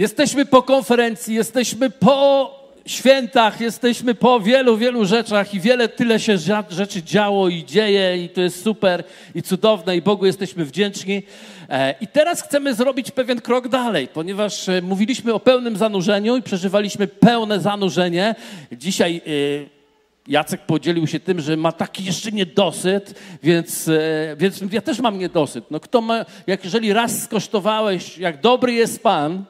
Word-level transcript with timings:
Jesteśmy 0.00 0.46
po 0.46 0.62
konferencji, 0.62 1.34
jesteśmy 1.34 1.90
po 1.90 2.50
świętach, 2.86 3.60
jesteśmy 3.60 4.14
po 4.14 4.40
wielu, 4.40 4.76
wielu 4.76 5.04
rzeczach 5.04 5.54
i 5.54 5.60
wiele, 5.60 5.88
tyle 5.88 6.20
się 6.20 6.38
rzeczy 6.70 7.02
działo 7.02 7.48
i 7.48 7.64
dzieje 7.64 8.24
i 8.24 8.28
to 8.28 8.40
jest 8.40 8.62
super 8.62 9.04
i 9.34 9.42
cudowne 9.42 9.96
i 9.96 10.02
Bogu 10.02 10.26
jesteśmy 10.26 10.64
wdzięczni. 10.64 11.22
E, 11.68 11.94
I 12.00 12.06
teraz 12.06 12.42
chcemy 12.42 12.74
zrobić 12.74 13.10
pewien 13.10 13.40
krok 13.40 13.68
dalej, 13.68 14.08
ponieważ 14.08 14.68
e, 14.68 14.82
mówiliśmy 14.82 15.34
o 15.34 15.40
pełnym 15.40 15.76
zanurzeniu 15.76 16.36
i 16.36 16.42
przeżywaliśmy 16.42 17.06
pełne 17.06 17.60
zanurzenie. 17.60 18.34
Dzisiaj 18.72 19.16
e, 19.16 19.80
Jacek 20.28 20.60
podzielił 20.60 21.06
się 21.06 21.20
tym, 21.20 21.40
że 21.40 21.56
ma 21.56 21.72
taki 21.72 22.04
jeszcze 22.04 22.32
niedosyt, 22.32 23.14
więc, 23.42 23.90
więc 24.36 24.62
ja 24.72 24.80
też 24.80 25.00
mam 25.00 25.18
niedosyt. 25.18 25.64
No 25.70 25.80
kto 25.80 26.00
ma, 26.00 26.24
jak 26.46 26.64
jeżeli 26.64 26.92
raz 26.92 27.22
skosztowałeś, 27.22 28.18
jak 28.18 28.40
dobry 28.40 28.72
jest 28.72 29.02
Pan, 29.02 29.44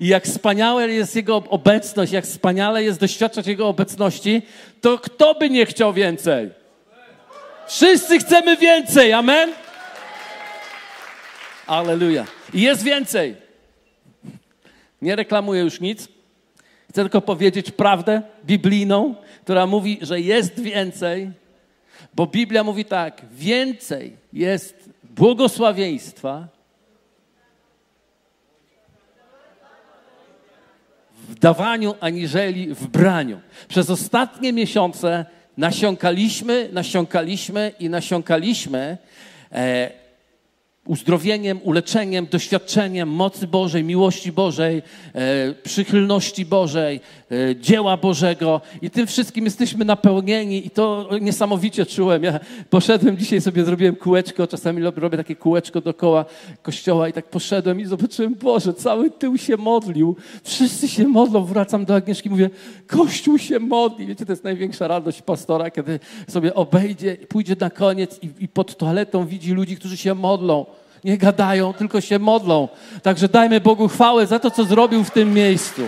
i 0.00 0.06
jak 0.08 0.24
wspaniała 0.24 0.84
jest 0.84 1.16
Jego 1.16 1.36
obecność, 1.36 2.12
jak 2.12 2.24
wspaniale 2.24 2.84
jest 2.84 3.00
doświadczać 3.00 3.46
Jego 3.46 3.68
obecności, 3.68 4.42
to 4.80 4.98
kto 4.98 5.34
by 5.34 5.50
nie 5.50 5.66
chciał 5.66 5.92
więcej? 5.92 6.50
Wszyscy 7.66 8.18
chcemy 8.18 8.56
więcej, 8.56 9.12
amen? 9.12 9.52
Aleluja. 11.66 12.26
I 12.54 12.60
jest 12.60 12.82
więcej. 12.82 13.36
Nie 15.02 15.16
reklamuję 15.16 15.62
już 15.62 15.80
nic. 15.80 16.08
Chcę 16.90 17.02
tylko 17.02 17.20
powiedzieć 17.20 17.70
prawdę 17.70 18.22
biblijną, 18.44 19.14
która 19.44 19.66
mówi, 19.66 19.98
że 20.02 20.20
jest 20.20 20.60
więcej, 20.60 21.30
bo 22.14 22.26
Biblia 22.26 22.64
mówi 22.64 22.84
tak: 22.84 23.22
więcej 23.32 24.16
jest 24.32 24.90
błogosławieństwa 25.04 26.48
w 31.28 31.38
dawaniu 31.38 31.94
aniżeli 32.00 32.74
w 32.74 32.86
braniu. 32.86 33.40
Przez 33.68 33.90
ostatnie 33.90 34.52
miesiące 34.52 35.26
nasiąkaliśmy, 35.56 36.68
nasiąkaliśmy 36.72 37.72
i 37.80 37.88
nasiąkaliśmy 37.88 38.98
e, 39.52 39.90
uzdrowieniem, 40.88 41.60
uleczeniem, 41.62 42.26
doświadczeniem 42.26 43.08
mocy 43.08 43.46
Bożej, 43.46 43.84
miłości 43.84 44.32
Bożej, 44.32 44.82
e, 45.14 45.54
przychylności 45.62 46.44
Bożej, 46.46 47.00
e, 47.30 47.56
dzieła 47.56 47.96
Bożego 47.96 48.60
i 48.82 48.90
tym 48.90 49.06
wszystkim 49.06 49.44
jesteśmy 49.44 49.84
napełnieni 49.84 50.66
i 50.66 50.70
to 50.70 51.08
niesamowicie 51.20 51.86
czułem. 51.86 52.22
Ja 52.22 52.40
poszedłem 52.70 53.16
dzisiaj 53.16 53.40
sobie, 53.40 53.64
zrobiłem 53.64 53.96
kółeczko, 53.96 54.46
czasami 54.46 54.82
robię 54.82 55.16
takie 55.16 55.36
kółeczko 55.36 55.80
dookoła 55.80 56.24
kościoła 56.62 57.08
i 57.08 57.12
tak 57.12 57.30
poszedłem 57.30 57.80
i 57.80 57.86
zobaczyłem, 57.86 58.34
Boże, 58.34 58.74
cały 58.74 59.10
tył 59.10 59.38
się 59.38 59.56
modlił, 59.56 60.16
wszyscy 60.44 60.88
się 60.88 61.08
modlą, 61.08 61.44
wracam 61.44 61.84
do 61.84 61.94
Agnieszki, 61.94 62.30
mówię, 62.30 62.50
Kościół 62.86 63.38
się 63.38 63.58
modli. 63.58 64.06
Wiecie, 64.06 64.26
to 64.26 64.32
jest 64.32 64.44
największa 64.44 64.88
radość 64.88 65.22
pastora, 65.22 65.70
kiedy 65.70 66.00
sobie 66.28 66.54
obejdzie, 66.54 67.16
pójdzie 67.16 67.56
na 67.60 67.70
koniec 67.70 68.18
i, 68.22 68.30
i 68.44 68.48
pod 68.48 68.76
toaletą 68.76 69.26
widzi 69.26 69.52
ludzi, 69.52 69.76
którzy 69.76 69.96
się 69.96 70.14
modlą 70.14 70.66
nie 71.04 71.18
gadają, 71.18 71.72
tylko 71.72 72.00
się 72.00 72.18
modlą. 72.18 72.68
Także 73.02 73.28
dajmy 73.28 73.60
Bogu 73.60 73.88
chwałę 73.88 74.26
za 74.26 74.38
to, 74.38 74.50
co 74.50 74.64
zrobił 74.64 75.04
w 75.04 75.10
tym 75.10 75.34
miejscu. 75.34 75.82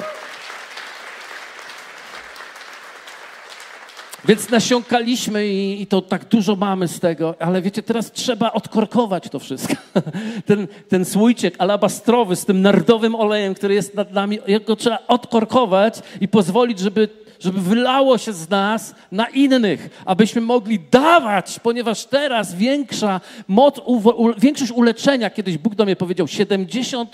Więc 4.24 4.50
nasiąkaliśmy 4.50 5.48
i, 5.48 5.82
i, 5.82 5.86
to 5.86 6.02
tak 6.02 6.24
dużo 6.24 6.56
mamy 6.56 6.88
z 6.88 7.00
tego, 7.00 7.34
ale 7.38 7.62
wiecie, 7.62 7.82
teraz 7.82 8.12
trzeba 8.12 8.52
odkorkować 8.52 9.28
to 9.28 9.38
wszystko. 9.38 9.74
Ten, 10.46 10.68
ten 10.88 11.04
słoiczek 11.04 11.54
alabastrowy 11.58 12.36
z 12.36 12.44
tym 12.44 12.62
nardowym 12.62 13.14
olejem, 13.14 13.54
który 13.54 13.74
jest 13.74 13.94
nad 13.94 14.12
nami, 14.12 14.38
jego 14.46 14.76
trzeba 14.76 14.98
odkorkować 15.08 15.94
i 16.20 16.28
pozwolić, 16.28 16.78
żeby 16.78 17.08
żeby 17.40 17.60
wylało 17.60 18.18
się 18.18 18.32
z 18.32 18.50
nas 18.50 18.94
na 19.12 19.28
innych, 19.28 20.02
abyśmy 20.04 20.40
mogli 20.40 20.80
dawać, 20.90 21.60
ponieważ 21.62 22.04
teraz 22.04 22.54
większa 22.54 23.20
moc, 23.48 23.78
u, 23.84 24.00
większość 24.38 24.72
uleczenia, 24.72 25.30
kiedyś 25.30 25.58
Bóg 25.58 25.74
do 25.74 25.84
mnie 25.84 25.96
powiedział, 25.96 26.26
70% 26.26 27.06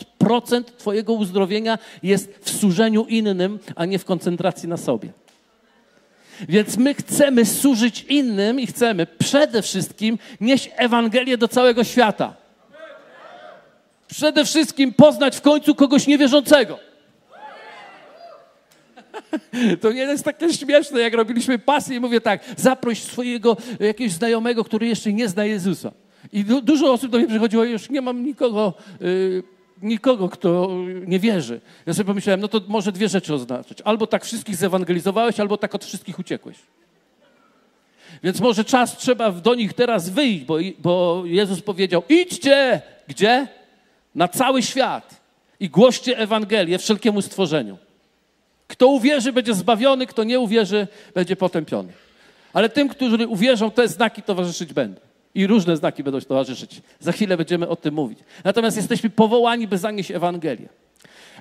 Twojego 0.79 1.13
uzdrowienia 1.13 1.79
jest 2.03 2.39
w 2.41 2.51
służeniu 2.51 3.05
innym, 3.05 3.59
a 3.77 3.85
nie 3.85 3.99
w 3.99 4.05
koncentracji 4.05 4.69
na 4.69 4.77
sobie. 4.77 5.26
Więc 6.49 6.77
my 6.77 6.95
chcemy 6.95 7.45
służyć 7.45 8.05
innym 8.09 8.61
i 8.61 8.67
chcemy 8.67 9.07
przede 9.07 9.63
wszystkim 9.63 10.19
nieść 10.41 10.71
Ewangelię 10.77 11.39
do 11.39 11.49
całego 11.49 11.85
świata. 11.85 12.35
Przede 14.09 14.45
wszystkim 14.45 14.93
poznać 14.93 15.37
w 15.37 15.41
końcu 15.41 15.75
kogoś 15.75 16.07
niewierzącego. 16.07 16.79
To 19.81 19.93
nie 19.93 20.01
jest 20.01 20.25
takie 20.25 20.53
śmieszne, 20.53 21.01
jak 21.01 21.15
robiliśmy 21.15 21.59
pasję 21.59 21.97
i 21.97 22.01
mówię 22.01 22.21
tak, 22.21 22.41
zaproś 22.57 23.03
swojego 23.03 23.57
jakiegoś 23.81 24.13
znajomego, 24.13 24.65
który 24.65 24.87
jeszcze 24.87 25.13
nie 25.13 25.29
zna 25.29 25.45
Jezusa. 25.45 25.93
I 26.33 26.45
du 26.45 26.63
dużo 26.63 26.93
osób 26.93 27.11
do 27.11 27.19
mnie 27.19 27.27
przychodziło, 27.27 27.65
już 27.65 27.91
nie 27.91 28.01
mam 28.01 28.25
nikogo, 28.25 28.75
yy, 29.01 29.43
nikogo, 29.83 30.29
kto 30.29 30.71
nie 31.07 31.19
wierzy. 31.19 31.61
Ja 31.87 31.95
sobie 31.95 32.07
pomyślałem, 32.07 32.41
no 32.41 32.49
to 32.49 32.61
może 32.69 32.93
dwie 32.93 33.09
rzeczy 33.09 33.35
oznaczać. 33.35 33.79
Albo 33.85 34.07
tak 34.07 34.25
wszystkich 34.25 34.57
zewangelizowałeś, 34.57 35.41
albo 35.41 35.57
tak 35.57 35.75
od 35.75 35.85
wszystkich 35.85 36.19
uciekłeś. 36.19 36.57
Więc 38.23 38.41
może 38.41 38.65
czas 38.65 38.97
trzeba 38.97 39.33
do 39.33 39.55
nich 39.55 39.73
teraz 39.73 40.09
wyjść, 40.09 40.45
bo, 40.45 40.57
bo 40.79 41.23
Jezus 41.25 41.61
powiedział, 41.61 42.03
idźcie, 42.09 42.83
gdzie? 43.09 43.49
Na 44.15 44.29
cały 44.29 44.63
świat 44.63 45.21
i 45.61 45.69
głoście 45.71 46.19
Ewangelię 46.19 46.79
wszelkiemu 46.79 47.23
stworzeniu. 47.23 47.79
Kto 48.69 48.87
uwierzy, 48.87 49.33
będzie 49.33 49.55
zbawiony, 49.55 50.07
kto 50.07 50.25
nie 50.25 50.41
uwierzy, 50.41 50.87
będzie 51.15 51.37
potępiony. 51.37 51.93
Ale 52.53 52.69
tym, 52.69 52.89
którzy 52.89 53.29
uwierzą, 53.29 53.71
te 53.71 53.89
znaki 53.89 54.23
towarzyszyć 54.23 54.73
będą. 54.73 55.01
I 55.37 55.47
różne 55.47 55.77
znaki 55.77 56.03
będą 56.03 56.21
towarzyszyć. 56.21 56.83
Za 57.01 57.13
chwilę 57.13 57.37
będziemy 57.37 57.69
o 57.69 57.77
tym 57.77 57.95
mówić. 57.95 58.19
Natomiast 58.45 58.77
jesteśmy 58.77 59.11
powołani, 59.11 59.69
by 59.69 59.79
zanieść 59.79 60.11
Ewangelię. 60.11 60.69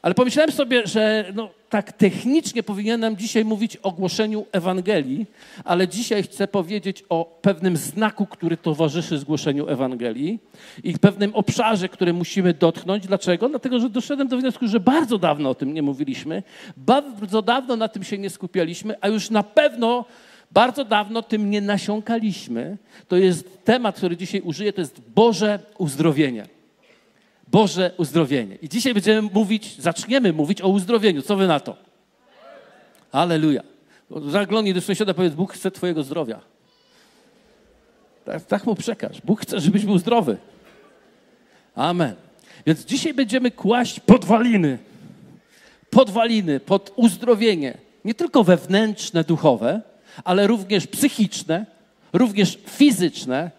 Ale 0.01 0.13
pomyślałem 0.13 0.51
sobie, 0.51 0.87
że 0.87 1.25
no, 1.35 1.49
tak 1.69 1.91
technicznie 1.91 2.63
powinienem 2.63 3.17
dzisiaj 3.17 3.45
mówić 3.45 3.77
o 3.77 3.91
głoszeniu 3.91 4.45
Ewangelii, 4.51 5.25
ale 5.63 5.87
dzisiaj 5.87 6.23
chcę 6.23 6.47
powiedzieć 6.47 7.03
o 7.09 7.39
pewnym 7.41 7.77
znaku, 7.77 8.25
który 8.25 8.57
towarzyszy 8.57 9.17
zgłoszeniu 9.17 9.67
Ewangelii 9.67 10.39
i 10.83 10.99
pewnym 10.99 11.35
obszarze, 11.35 11.89
który 11.89 12.13
musimy 12.13 12.53
dotknąć. 12.53 13.07
Dlaczego? 13.07 13.49
Dlatego, 13.49 13.79
że 13.79 13.89
doszedłem 13.89 14.27
do 14.27 14.37
wniosku, 14.37 14.67
że 14.67 14.79
bardzo 14.79 15.17
dawno 15.17 15.49
o 15.49 15.55
tym 15.55 15.73
nie 15.73 15.81
mówiliśmy, 15.81 16.43
bardzo 16.77 17.41
dawno 17.41 17.75
na 17.75 17.87
tym 17.87 18.03
się 18.03 18.17
nie 18.17 18.29
skupialiśmy, 18.29 18.95
a 19.01 19.07
już 19.07 19.29
na 19.29 19.43
pewno 19.43 20.05
bardzo 20.55 20.85
dawno 20.85 21.21
tym 21.21 21.49
nie 21.49 21.61
nasiąkaliśmy. 21.61 22.77
To 23.07 23.15
jest 23.15 23.65
temat, 23.65 23.97
który 23.97 24.17
dzisiaj 24.17 24.41
użyję, 24.41 24.73
to 24.73 24.81
jest 24.81 25.01
Boże 25.15 25.59
uzdrowienie. 25.77 26.47
Boże 27.47 27.91
uzdrowienie. 27.97 28.55
I 28.61 28.69
dzisiaj 28.69 28.93
będziemy 28.93 29.29
mówić, 29.33 29.81
zaczniemy 29.81 30.33
mówić 30.33 30.61
o 30.61 30.67
uzdrowieniu. 30.69 31.21
Co 31.21 31.35
wy 31.35 31.47
na 31.47 31.59
to? 31.59 31.75
Aleluja. 33.11 33.63
Zaglądnij 34.27 34.73
do 34.73 34.81
sąsiada, 34.81 35.13
powiedz, 35.13 35.33
Bóg 35.33 35.53
chce 35.53 35.71
twojego 35.71 36.03
zdrowia. 36.03 36.39
Tak, 38.25 38.45
tak 38.45 38.65
mu 38.65 38.75
przekaż. 38.75 39.21
Bóg 39.21 39.41
chce, 39.41 39.59
żebyś 39.59 39.85
był 39.85 39.97
zdrowy. 39.97 40.37
Amen. 41.75 42.15
Więc 42.65 42.85
dzisiaj 42.85 43.13
będziemy 43.13 43.51
kłaść 43.51 43.99
podwaliny. 43.99 44.77
Podwaliny 45.89 46.59
pod 46.59 46.93
uzdrowienie. 46.95 47.77
Nie 48.05 48.13
tylko 48.13 48.43
wewnętrzne, 48.43 49.23
duchowe, 49.23 49.81
ale 50.23 50.47
również 50.47 50.87
psychiczne, 50.87 51.65
również 52.13 52.57
fizyczne, 52.67 53.51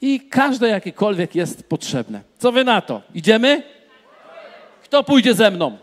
i 0.00 0.20
każde 0.20 0.68
jakiekolwiek 0.68 1.34
jest 1.34 1.68
potrzebne. 1.68 2.20
Co 2.38 2.52
wy 2.52 2.64
na 2.64 2.80
to? 2.80 3.02
Idziemy? 3.14 3.62
Kto 4.84 5.04
pójdzie 5.04 5.34
ze 5.34 5.50
mną? 5.50 5.78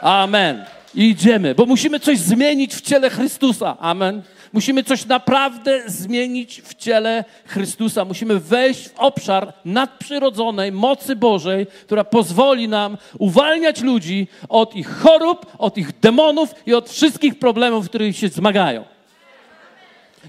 Amen. 0.00 0.64
idziemy, 0.94 1.54
bo 1.54 1.66
musimy 1.66 2.00
coś 2.00 2.18
zmienić 2.18 2.74
w 2.74 2.80
ciele 2.80 3.10
Chrystusa. 3.10 3.76
Amen. 3.80 4.22
Musimy 4.54 4.84
coś 4.84 5.06
naprawdę 5.06 5.82
zmienić 5.86 6.62
w 6.62 6.74
ciele 6.74 7.24
Chrystusa. 7.46 8.04
Musimy 8.04 8.40
wejść 8.40 8.88
w 8.88 8.98
obszar 8.98 9.52
nadprzyrodzonej 9.64 10.72
mocy 10.72 11.16
Bożej, 11.16 11.66
która 11.86 12.04
pozwoli 12.04 12.68
nam 12.68 12.96
uwalniać 13.18 13.80
ludzi 13.80 14.28
od 14.48 14.76
ich 14.76 14.88
chorób, 14.88 15.46
od 15.58 15.78
ich 15.78 16.00
demonów 16.00 16.54
i 16.66 16.74
od 16.74 16.90
wszystkich 16.90 17.38
problemów, 17.38 17.86
w 17.86 17.88
których 17.88 18.16
się 18.16 18.28
zmagają. 18.28 18.84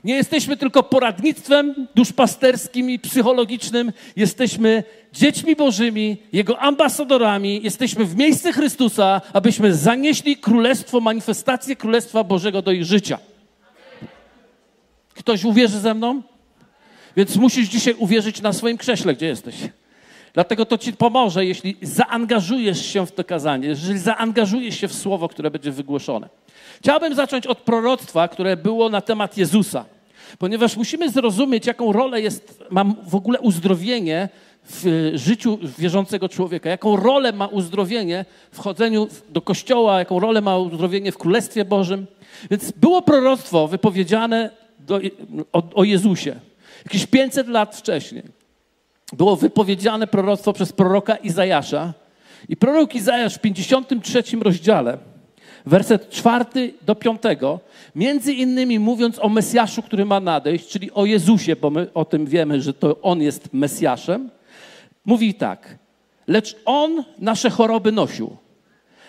Nie 0.03 0.15
jesteśmy 0.15 0.57
tylko 0.57 0.83
poradnictwem 0.83 1.87
duszpasterskim 1.95 2.89
i 2.89 2.99
psychologicznym, 2.99 3.91
jesteśmy 4.15 4.83
dziećmi 5.13 5.55
Bożymi, 5.55 6.17
Jego 6.33 6.59
ambasadorami, 6.59 7.59
jesteśmy 7.63 8.05
w 8.05 8.15
miejsce 8.15 8.53
Chrystusa, 8.53 9.21
abyśmy 9.33 9.73
zanieśli 9.73 10.37
królestwo, 10.37 10.99
manifestację 10.99 11.75
Królestwa 11.75 12.23
Bożego 12.23 12.61
do 12.61 12.71
ich 12.71 12.85
życia. 12.85 13.19
Ktoś 15.15 15.43
uwierzy 15.43 15.79
ze 15.79 15.93
mną? 15.93 16.21
Więc 17.17 17.35
musisz 17.35 17.69
dzisiaj 17.69 17.95
uwierzyć 17.97 18.41
na 18.41 18.53
swoim 18.53 18.77
krześle, 18.77 19.13
gdzie 19.13 19.25
jesteś. 19.25 19.55
Dlatego 20.33 20.65
to 20.65 20.77
ci 20.77 20.93
pomoże, 20.93 21.45
jeśli 21.45 21.77
zaangażujesz 21.81 22.85
się 22.85 23.05
w 23.05 23.11
to 23.11 23.23
kazanie, 23.23 23.67
jeżeli 23.67 23.99
zaangażujesz 23.99 24.79
się 24.79 24.87
w 24.87 24.93
słowo, 24.93 25.27
które 25.27 25.51
będzie 25.51 25.71
wygłoszone. 25.71 26.29
Chciałbym 26.79 27.15
zacząć 27.15 27.47
od 27.47 27.57
proroctwa, 27.57 28.27
które 28.27 28.57
było 28.57 28.89
na 28.89 29.01
temat 29.01 29.37
Jezusa, 29.37 29.85
ponieważ 30.39 30.77
musimy 30.77 31.09
zrozumieć, 31.09 31.67
jaką 31.67 31.91
rolę 31.91 32.21
jest, 32.21 32.63
ma 32.69 32.85
w 33.07 33.15
ogóle 33.15 33.39
uzdrowienie 33.39 34.29
w 34.69 35.11
życiu 35.13 35.59
wierzącego 35.77 36.29
człowieka, 36.29 36.69
jaką 36.69 36.95
rolę 36.95 37.33
ma 37.33 37.47
uzdrowienie 37.47 38.25
w 38.51 38.59
chodzeniu 38.59 39.07
do 39.29 39.41
kościoła, 39.41 39.99
jaką 39.99 40.19
rolę 40.19 40.41
ma 40.41 40.57
uzdrowienie 40.57 41.11
w 41.11 41.17
Królestwie 41.17 41.65
Bożym. 41.65 42.07
Więc 42.51 42.71
było 42.71 43.01
proroctwo 43.01 43.67
wypowiedziane 43.67 44.64
do, 44.85 44.99
o, 45.53 45.63
o 45.73 45.83
Jezusie 45.83 46.39
jakieś 46.85 47.05
500 47.05 47.47
lat 47.47 47.75
wcześniej. 47.75 48.23
Było 49.13 49.35
wypowiedziane 49.35 50.07
proroctwo 50.07 50.53
przez 50.53 50.73
proroka 50.73 51.15
Izajasza. 51.15 51.93
I 52.49 52.57
prorok 52.57 52.95
Izajasz 52.95 53.35
w 53.35 53.39
53 53.39 54.23
rozdziale, 54.41 54.97
werset 55.65 56.09
4 56.09 56.73
do 56.81 56.95
5, 56.95 57.21
między 57.95 58.33
innymi 58.33 58.79
mówiąc 58.79 59.19
o 59.19 59.29
Mesjaszu, 59.29 59.81
który 59.81 60.05
ma 60.05 60.19
nadejść, 60.19 60.67
czyli 60.67 60.91
o 60.91 61.05
Jezusie, 61.05 61.55
bo 61.55 61.69
my 61.69 61.93
o 61.93 62.05
tym 62.05 62.25
wiemy, 62.25 62.61
że 62.61 62.73
to 62.73 63.01
On 63.01 63.21
jest 63.21 63.53
Mesjaszem, 63.53 64.29
mówi 65.05 65.33
tak. 65.33 65.77
Lecz 66.27 66.55
On 66.65 67.03
nasze 67.19 67.49
choroby 67.49 67.91
nosił, 67.91 68.37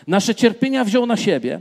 nasze 0.07 0.35
cierpienia 0.35 0.85
wziął 0.85 1.07
na 1.07 1.17
siebie, 1.17 1.61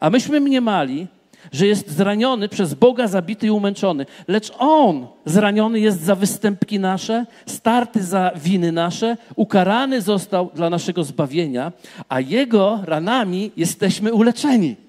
a 0.00 0.10
myśmy 0.10 0.40
mniemali, 0.40 1.06
że 1.52 1.66
jest 1.66 1.90
zraniony 1.90 2.48
przez 2.48 2.74
Boga, 2.74 3.06
zabity 3.08 3.46
i 3.46 3.50
umęczony. 3.50 4.06
Lecz 4.28 4.52
On 4.58 5.06
zraniony 5.24 5.80
jest 5.80 6.02
za 6.02 6.14
występki 6.14 6.78
nasze, 6.78 7.26
starty 7.46 8.02
za 8.02 8.30
winy 8.36 8.72
nasze, 8.72 9.16
ukarany 9.36 10.02
został 10.02 10.50
dla 10.54 10.70
naszego 10.70 11.04
zbawienia, 11.04 11.72
a 12.08 12.20
Jego 12.20 12.80
ranami 12.84 13.50
jesteśmy 13.56 14.12
uleczeni. 14.12 14.85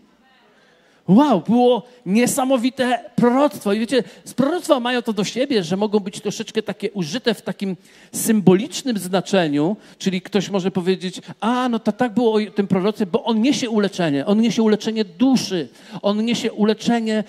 Wow, 1.08 1.42
było 1.42 1.84
niesamowite 2.06 3.00
proroctwo. 3.16 3.74
I 3.74 3.80
wiecie, 3.80 4.04
z 4.26 4.34
proroctwa 4.34 4.80
mają 4.80 5.02
to 5.02 5.14
do 5.14 5.24
siebie, 5.24 5.64
że 5.64 5.78
mogą 5.78 6.00
być 6.00 6.22
troszeczkę 6.22 6.64
takie 6.64 6.92
użyte 6.92 7.34
w 7.34 7.42
takim 7.42 7.76
symbolicznym 8.12 8.98
znaczeniu, 8.98 9.78
czyli 9.98 10.22
ktoś 10.22 10.50
może 10.50 10.72
powiedzieć, 10.72 11.22
a 11.40 11.70
no 11.70 11.80
to 11.80 11.92
tak 11.92 12.14
było 12.14 12.34
o 12.34 12.52
tym 12.56 12.68
proroctwie, 12.68 13.06
bo 13.06 13.24
on 13.24 13.42
niesie 13.42 13.70
uleczenie, 13.70 14.26
on 14.26 14.42
niesie 14.42 14.64
uleczenie 14.64 15.06
duszy, 15.06 15.70
on 16.02 16.26
niesie 16.26 16.54
uleczenie, 16.54 17.24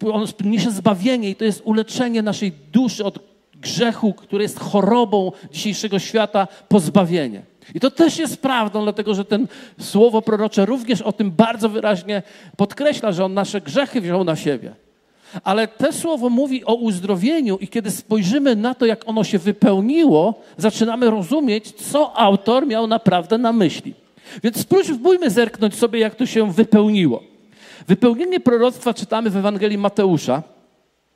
yy, 0.00 0.12
on 0.12 0.26
niesie 0.44 0.70
zbawienie 0.70 1.30
i 1.30 1.34
to 1.34 1.44
jest 1.44 1.62
uleczenie 1.64 2.22
naszej 2.22 2.52
duszy 2.72 3.04
od 3.04 3.18
grzechu, 3.54 4.14
który 4.14 4.42
jest 4.42 4.60
chorobą 4.60 5.32
dzisiejszego 5.52 5.98
świata, 5.98 6.48
pozbawienie. 6.68 7.51
I 7.74 7.80
to 7.80 7.90
też 7.90 8.18
jest 8.18 8.42
prawdą, 8.42 8.82
dlatego 8.82 9.14
że 9.14 9.24
ten 9.24 9.46
słowo 9.80 10.22
prorocze 10.22 10.66
również 10.66 11.02
o 11.02 11.12
tym 11.12 11.30
bardzo 11.30 11.68
wyraźnie 11.68 12.22
podkreśla, 12.56 13.12
że 13.12 13.24
on 13.24 13.34
nasze 13.34 13.60
grzechy 13.60 14.00
wziął 14.00 14.24
na 14.24 14.36
siebie. 14.36 14.74
Ale 15.44 15.68
to 15.68 15.92
słowo 15.92 16.30
mówi 16.30 16.64
o 16.64 16.74
uzdrowieniu, 16.74 17.58
i 17.58 17.68
kiedy 17.68 17.90
spojrzymy 17.90 18.56
na 18.56 18.74
to, 18.74 18.86
jak 18.86 19.08
ono 19.08 19.24
się 19.24 19.38
wypełniło, 19.38 20.34
zaczynamy 20.56 21.10
rozumieć, 21.10 21.72
co 21.72 22.18
autor 22.18 22.66
miał 22.66 22.86
naprawdę 22.86 23.38
na 23.38 23.52
myśli. 23.52 23.94
Więc 24.42 24.60
spróbujmy 24.60 25.30
zerknąć 25.30 25.74
sobie, 25.74 25.98
jak 25.98 26.14
to 26.14 26.26
się 26.26 26.52
wypełniło. 26.52 27.22
Wypełnienie 27.88 28.40
proroctwa 28.40 28.94
czytamy 28.94 29.30
w 29.30 29.36
Ewangelii 29.36 29.78
Mateusza 29.78 30.42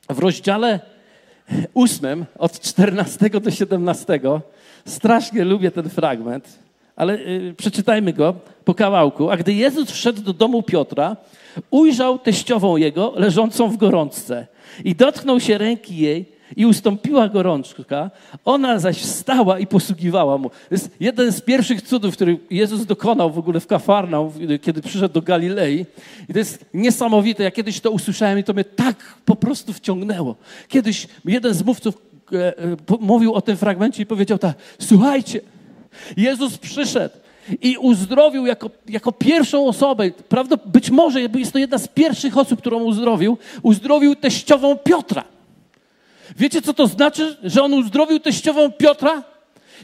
w 0.09 0.19
rozdziale 0.19 0.79
8 1.73 2.25
od 2.37 2.59
14 2.59 3.29
do 3.29 3.51
17. 3.51 4.19
Strasznie 4.87 5.43
lubię 5.43 5.71
ten 5.71 5.89
fragment, 5.89 6.59
ale 6.95 7.13
y, 7.13 7.53
przeczytajmy 7.57 8.13
go 8.13 8.33
po 8.65 8.73
kawałku. 8.73 9.29
A 9.29 9.37
gdy 9.37 9.53
Jezus 9.53 9.91
wszedł 9.91 10.21
do 10.21 10.33
domu 10.33 10.63
Piotra, 10.63 11.17
ujrzał 11.71 12.19
teściową 12.19 12.77
jego 12.77 13.13
leżącą 13.15 13.69
w 13.69 13.77
gorączce 13.77 14.47
i 14.83 14.95
dotknął 14.95 15.39
się 15.39 15.57
ręki 15.57 15.97
jej 15.97 16.37
i 16.55 16.65
ustąpiła 16.65 17.29
gorączka. 17.29 18.11
Ona 18.45 18.79
zaś 18.79 18.97
wstała 18.97 19.59
i 19.59 19.67
posługiwała 19.67 20.37
mu. 20.37 20.49
To 20.49 20.55
jest 20.71 20.89
jeden 20.99 21.31
z 21.31 21.41
pierwszych 21.41 21.81
cudów, 21.81 22.13
który 22.13 22.39
Jezus 22.49 22.85
dokonał 22.85 23.31
w 23.31 23.39
ogóle 23.39 23.59
w 23.59 23.67
Kafarnał, 23.67 24.33
kiedy 24.61 24.81
przyszedł 24.81 25.13
do 25.13 25.21
Galilei. 25.21 25.85
I 26.29 26.33
to 26.33 26.39
jest 26.39 26.65
niesamowite. 26.73 27.43
Ja 27.43 27.51
kiedyś 27.51 27.79
to 27.79 27.91
usłyszałem 27.91 28.39
i 28.39 28.43
to 28.43 28.53
mnie 28.53 28.63
tak 28.63 29.15
po 29.25 29.35
prostu 29.35 29.73
wciągnęło. 29.73 30.35
Kiedyś 30.67 31.07
jeden 31.25 31.53
z 31.53 31.63
mówców 31.63 31.97
mówił 32.99 33.33
o 33.33 33.41
tym 33.41 33.57
fragmencie 33.57 34.03
i 34.03 34.05
powiedział 34.05 34.37
tak, 34.37 34.55
słuchajcie, 34.79 35.41
Jezus 36.17 36.57
przyszedł 36.57 37.15
i 37.61 37.77
uzdrowił 37.77 38.45
jako, 38.45 38.69
jako 38.89 39.11
pierwszą 39.11 39.67
osobę, 39.67 40.11
prawda, 40.29 40.57
być 40.65 40.89
może 40.89 41.21
jest 41.21 41.51
to 41.51 41.59
jedna 41.59 41.77
z 41.77 41.87
pierwszych 41.87 42.37
osób, 42.37 42.59
którą 42.59 42.83
uzdrowił, 42.83 43.37
uzdrowił 43.61 44.15
teściową 44.15 44.77
Piotra. 44.77 45.23
Wiecie, 46.37 46.61
co 46.61 46.73
to 46.73 46.87
znaczy, 46.87 47.37
że 47.43 47.63
on 47.63 47.73
uzdrowił 47.73 48.19
teściową 48.19 48.71
Piotra? 48.71 49.23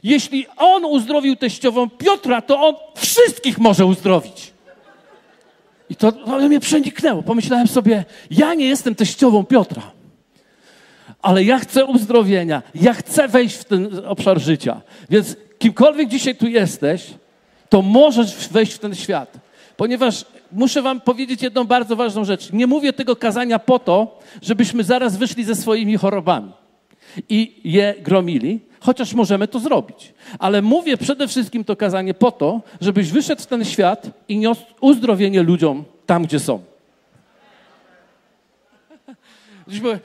Jeśli 0.03 0.45
on 0.57 0.85
uzdrowił 0.85 1.35
teściową 1.35 1.89
Piotra, 1.89 2.41
to 2.41 2.67
on 2.67 2.75
wszystkich 2.95 3.59
może 3.59 3.85
uzdrowić. 3.85 4.53
I 5.89 5.95
to, 5.95 6.11
to 6.11 6.39
mnie 6.39 6.59
przeniknęło. 6.59 7.23
Pomyślałem 7.23 7.67
sobie, 7.67 8.05
ja 8.31 8.53
nie 8.53 8.65
jestem 8.65 8.95
teściową 8.95 9.45
Piotra 9.45 9.92
ale 11.23 11.43
ja 11.43 11.59
chcę 11.59 11.85
uzdrowienia, 11.85 12.61
ja 12.75 12.93
chcę 12.93 13.27
wejść 13.27 13.55
w 13.55 13.63
ten 13.63 14.05
obszar 14.05 14.39
życia. 14.41 14.81
Więc 15.09 15.35
kimkolwiek 15.59 16.09
dzisiaj 16.09 16.35
tu 16.35 16.47
jesteś, 16.47 17.13
to 17.69 17.81
możesz 17.81 18.49
wejść 18.49 18.73
w 18.73 18.79
ten 18.79 18.95
świat. 18.95 19.37
Ponieważ 19.77 20.25
muszę 20.51 20.81
Wam 20.81 21.01
powiedzieć 21.01 21.41
jedną 21.41 21.63
bardzo 21.63 21.95
ważną 21.95 22.25
rzecz. 22.25 22.53
Nie 22.53 22.67
mówię 22.67 22.93
tego 22.93 23.15
kazania 23.15 23.59
po 23.59 23.79
to, 23.79 24.19
żebyśmy 24.41 24.83
zaraz 24.83 25.17
wyszli 25.17 25.43
ze 25.43 25.55
swoimi 25.55 25.97
chorobami 25.97 26.51
i 27.29 27.61
je 27.63 27.95
gromili, 28.01 28.59
chociaż 28.79 29.13
możemy 29.13 29.47
to 29.47 29.59
zrobić. 29.59 30.13
Ale 30.39 30.61
mówię 30.61 30.97
przede 30.97 31.27
wszystkim 31.27 31.63
to 31.63 31.75
kazanie 31.75 32.13
po 32.13 32.31
to, 32.31 32.61
żebyś 32.81 33.11
wyszedł 33.11 33.41
w 33.41 33.45
ten 33.45 33.65
świat 33.65 34.09
i 34.27 34.37
niósł 34.37 34.61
uzdrowienie 34.81 35.43
ludziom 35.43 35.83
tam, 36.05 36.23
gdzie 36.23 36.39
są. 36.39 36.63
Ktoś 39.67 39.79
powie, 39.79 39.99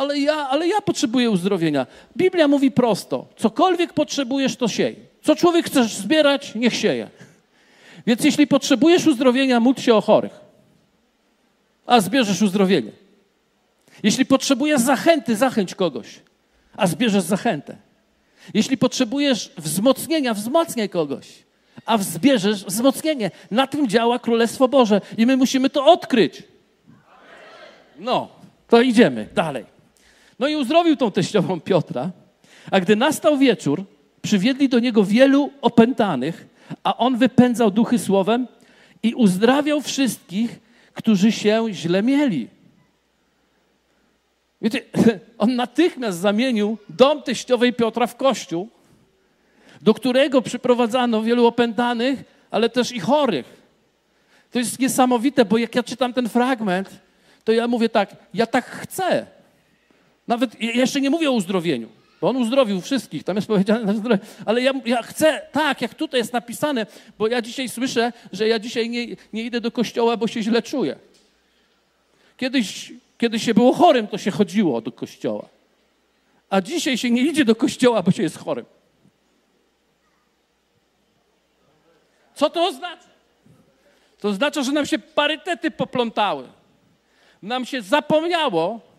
ale 0.00 0.18
ja, 0.18 0.48
ale 0.48 0.68
ja 0.68 0.80
potrzebuję 0.80 1.30
uzdrowienia. 1.30 1.86
Biblia 2.16 2.48
mówi 2.48 2.70
prosto: 2.70 3.26
cokolwiek 3.36 3.92
potrzebujesz, 3.92 4.56
to 4.56 4.68
siej. 4.68 4.96
Co 5.22 5.36
człowiek 5.36 5.66
chcesz 5.66 5.94
zbierać, 5.94 6.54
niech 6.54 6.74
sieje. 6.74 7.10
Więc 8.06 8.24
jeśli 8.24 8.46
potrzebujesz 8.46 9.06
uzdrowienia, 9.06 9.60
módl 9.60 9.80
się 9.80 9.94
o 9.94 10.00
chorych, 10.00 10.40
a 11.86 12.00
zbierzesz 12.00 12.42
uzdrowienie. 12.42 12.92
Jeśli 14.02 14.26
potrzebujesz 14.26 14.80
zachęty, 14.80 15.36
zachęć 15.36 15.74
kogoś, 15.74 16.20
a 16.76 16.86
zbierzesz 16.86 17.22
zachętę. 17.22 17.76
Jeśli 18.54 18.78
potrzebujesz 18.78 19.52
wzmocnienia, 19.58 20.34
wzmacniaj 20.34 20.88
kogoś, 20.88 21.26
a 21.86 21.98
zbierzesz 21.98 22.64
wzmocnienie. 22.64 23.30
Na 23.50 23.66
tym 23.66 23.88
działa 23.88 24.18
Królestwo 24.18 24.68
Boże 24.68 25.00
i 25.18 25.26
my 25.26 25.36
musimy 25.36 25.70
to 25.70 25.86
odkryć. 25.86 26.42
No, 27.98 28.28
to 28.68 28.80
idziemy 28.80 29.28
dalej. 29.34 29.79
No 30.40 30.48
i 30.48 30.56
uzdrowił 30.56 30.96
tą 30.96 31.10
teściową 31.10 31.60
Piotra, 31.60 32.10
a 32.70 32.80
gdy 32.80 32.96
nastał 32.96 33.38
wieczór, 33.38 33.84
przywiedli 34.22 34.68
do 34.68 34.78
niego 34.78 35.04
wielu 35.04 35.50
opętanych, 35.60 36.46
a 36.84 36.96
on 36.96 37.16
wypędzał 37.16 37.70
duchy 37.70 37.98
słowem 37.98 38.46
i 39.02 39.14
uzdrawiał 39.14 39.80
wszystkich, 39.80 40.60
którzy 40.94 41.32
się 41.32 41.66
źle 41.72 42.02
mieli. 42.02 42.48
Wiecie, 44.62 44.82
on 45.38 45.56
natychmiast 45.56 46.18
zamienił 46.18 46.78
dom 46.88 47.22
teściowej 47.22 47.72
Piotra 47.72 48.06
w 48.06 48.16
kościół, 48.16 48.68
do 49.82 49.94
którego 49.94 50.42
przyprowadzano 50.42 51.22
wielu 51.22 51.46
opętanych, 51.46 52.24
ale 52.50 52.68
też 52.68 52.92
i 52.92 53.00
chorych. 53.00 53.60
To 54.50 54.58
jest 54.58 54.78
niesamowite, 54.78 55.44
bo 55.44 55.58
jak 55.58 55.74
ja 55.74 55.82
czytam 55.82 56.12
ten 56.12 56.28
fragment, 56.28 56.90
to 57.44 57.52
ja 57.52 57.68
mówię 57.68 57.88
tak, 57.88 58.16
ja 58.34 58.46
tak 58.46 58.64
chcę. 58.66 59.39
Nawet 60.30 60.60
jeszcze 60.60 61.00
nie 61.00 61.10
mówię 61.10 61.30
o 61.30 61.32
uzdrowieniu, 61.32 61.88
bo 62.20 62.28
on 62.28 62.36
uzdrowił 62.36 62.80
wszystkich, 62.80 63.24
tam 63.24 63.36
jest 63.36 63.48
powiedziane, 63.48 63.94
ale 64.46 64.62
ja, 64.62 64.72
ja 64.84 65.02
chcę, 65.02 65.46
tak, 65.52 65.80
jak 65.82 65.94
tutaj 65.94 66.20
jest 66.20 66.32
napisane, 66.32 66.86
bo 67.18 67.28
ja 67.28 67.42
dzisiaj 67.42 67.68
słyszę, 67.68 68.12
że 68.32 68.48
ja 68.48 68.58
dzisiaj 68.58 68.90
nie, 68.90 69.06
nie 69.32 69.42
idę 69.42 69.60
do 69.60 69.70
kościoła, 69.70 70.16
bo 70.16 70.26
się 70.26 70.42
źle 70.42 70.62
czuję. 70.62 70.96
Kiedyś, 72.36 72.92
kiedy 73.18 73.38
się 73.38 73.54
było 73.54 73.72
chorym, 73.72 74.06
to 74.06 74.18
się 74.18 74.30
chodziło 74.30 74.80
do 74.80 74.92
kościoła. 74.92 75.48
A 76.50 76.60
dzisiaj 76.60 76.98
się 76.98 77.10
nie 77.10 77.22
idzie 77.22 77.44
do 77.44 77.54
kościoła, 77.54 78.02
bo 78.02 78.10
się 78.10 78.22
jest 78.22 78.38
chorym. 78.38 78.64
Co 82.34 82.50
to 82.50 82.66
oznacza? 82.66 83.08
To 84.20 84.28
oznacza, 84.28 84.62
że 84.62 84.72
nam 84.72 84.86
się 84.86 84.98
parytety 84.98 85.70
poplątały. 85.70 86.48
Nam 87.42 87.64
się 87.64 87.82
zapomniało, 87.82 88.89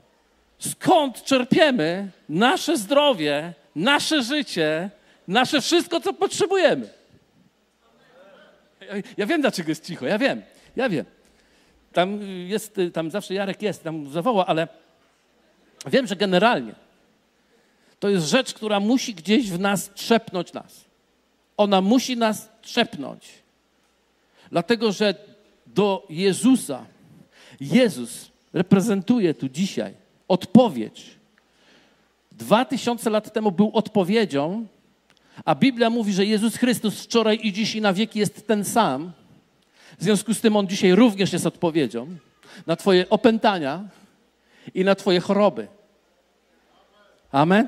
skąd 0.62 1.24
czerpiemy 1.24 2.12
nasze 2.30 2.78
zdrowie, 2.78 3.54
nasze 3.76 4.24
życie, 4.24 4.90
nasze 5.28 5.62
wszystko, 5.62 6.00
co 6.00 6.14
potrzebujemy. 6.14 6.90
Ja, 8.82 8.88
ja 9.18 9.26
wiem, 9.26 9.42
dlaczego 9.42 9.70
jest 9.70 9.86
cicho, 9.86 10.06
ja 10.06 10.18
wiem, 10.18 10.42
ja 10.76 10.90
wiem. 10.90 11.06
Tam 11.94 12.20
jest, 12.48 12.76
tam 12.94 13.12
zawsze 13.12 13.34
Jarek 13.34 13.62
jest, 13.62 13.84
tam 13.84 14.12
zawoła, 14.12 14.46
ale 14.46 14.68
wiem, 15.88 16.08
że 16.08 16.16
generalnie 16.16 16.74
to 18.00 18.10
jest 18.10 18.28
rzecz, 18.28 18.54
która 18.54 18.80
musi 18.80 19.16
gdzieś 19.16 19.52
w 19.52 19.60
nas 19.60 19.92
trzepnąć 19.94 20.54
nas. 20.54 20.86
Ona 21.58 21.82
musi 21.82 22.18
nas 22.18 22.50
trzepnąć. 22.62 23.30
Dlatego, 24.52 24.92
że 24.92 25.16
do 25.68 26.08
Jezusa, 26.10 26.86
Jezus 27.60 28.32
reprezentuje 28.54 29.34
tu 29.34 29.50
dzisiaj 29.50 30.01
odpowiedź. 30.32 31.06
Dwa 32.32 32.66
tysiące 32.66 33.10
lat 33.10 33.34
temu 33.34 33.52
był 33.52 33.72
odpowiedzią, 33.74 34.66
a 35.46 35.56
Biblia 35.56 35.90
mówi, 35.90 36.14
że 36.14 36.26
Jezus 36.26 36.56
Chrystus 36.56 37.04
wczoraj 37.04 37.40
i 37.44 37.54
dziś 37.54 37.76
i 37.76 37.82
na 37.82 37.94
wieki 37.94 38.20
jest 38.20 38.48
ten 38.48 38.66
sam. 38.66 39.12
W 40.00 40.04
związku 40.04 40.34
z 40.34 40.42
tym 40.42 40.56
On 40.56 40.68
dzisiaj 40.68 40.96
również 40.96 41.34
jest 41.34 41.46
odpowiedzią 41.46 42.08
na 42.68 42.76
Twoje 42.76 43.10
opętania 43.10 43.84
i 44.74 44.84
na 44.84 44.96
Twoje 44.96 45.20
choroby. 45.20 45.68
Amen. 47.32 47.68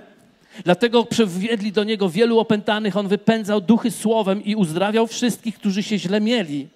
Dlatego 0.63 1.05
przewiedli 1.05 1.71
do 1.71 1.83
Niego 1.83 2.09
wielu 2.09 2.39
opętanych, 2.39 2.97
On 2.97 3.07
wypędzał 3.07 3.61
duchy 3.61 3.91
słowem 3.91 4.43
i 4.43 4.55
uzdrawiał 4.55 5.07
wszystkich, 5.07 5.55
którzy 5.55 5.83
się 5.83 5.99
źle 5.99 6.21
mieli. 6.21 6.67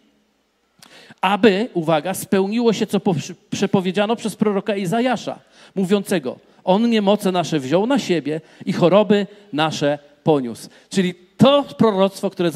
Aby, 1.21 1.69
uwaga, 1.73 2.13
spełniło 2.13 2.73
się, 2.73 2.87
co 2.87 3.01
przepowiedziano 3.49 4.15
przez 4.15 4.35
proroka 4.35 4.75
Izajasza, 4.75 5.39
mówiącego, 5.75 6.39
On 6.63 6.89
niemoce 6.89 7.31
nasze 7.31 7.59
wziął 7.59 7.87
na 7.87 7.99
siebie 7.99 8.41
i 8.65 8.73
choroby 8.73 9.27
nasze 9.53 9.99
poniósł. 10.23 10.69
Czyli 10.89 11.15
to 11.37 11.63
proroctwo, 11.77 12.29
które 12.29 12.51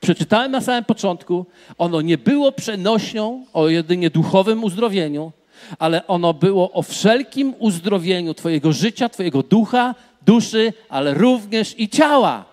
przeczytałem 0.00 0.52
na 0.52 0.60
samym 0.60 0.84
początku, 0.84 1.46
ono 1.78 2.00
nie 2.00 2.18
było 2.18 2.52
przenośnią 2.52 3.44
o 3.52 3.68
jedynie 3.68 4.10
duchowym 4.10 4.64
uzdrowieniu, 4.64 5.32
ale 5.78 6.06
ono 6.06 6.34
było 6.34 6.72
o 6.72 6.82
wszelkim 6.82 7.54
uzdrowieniu 7.58 8.34
Twojego 8.34 8.72
życia, 8.72 9.08
Twojego 9.08 9.42
ducha, 9.42 9.94
duszy, 10.26 10.72
ale 10.88 11.14
również 11.14 11.74
i 11.78 11.88
ciała. 11.88 12.44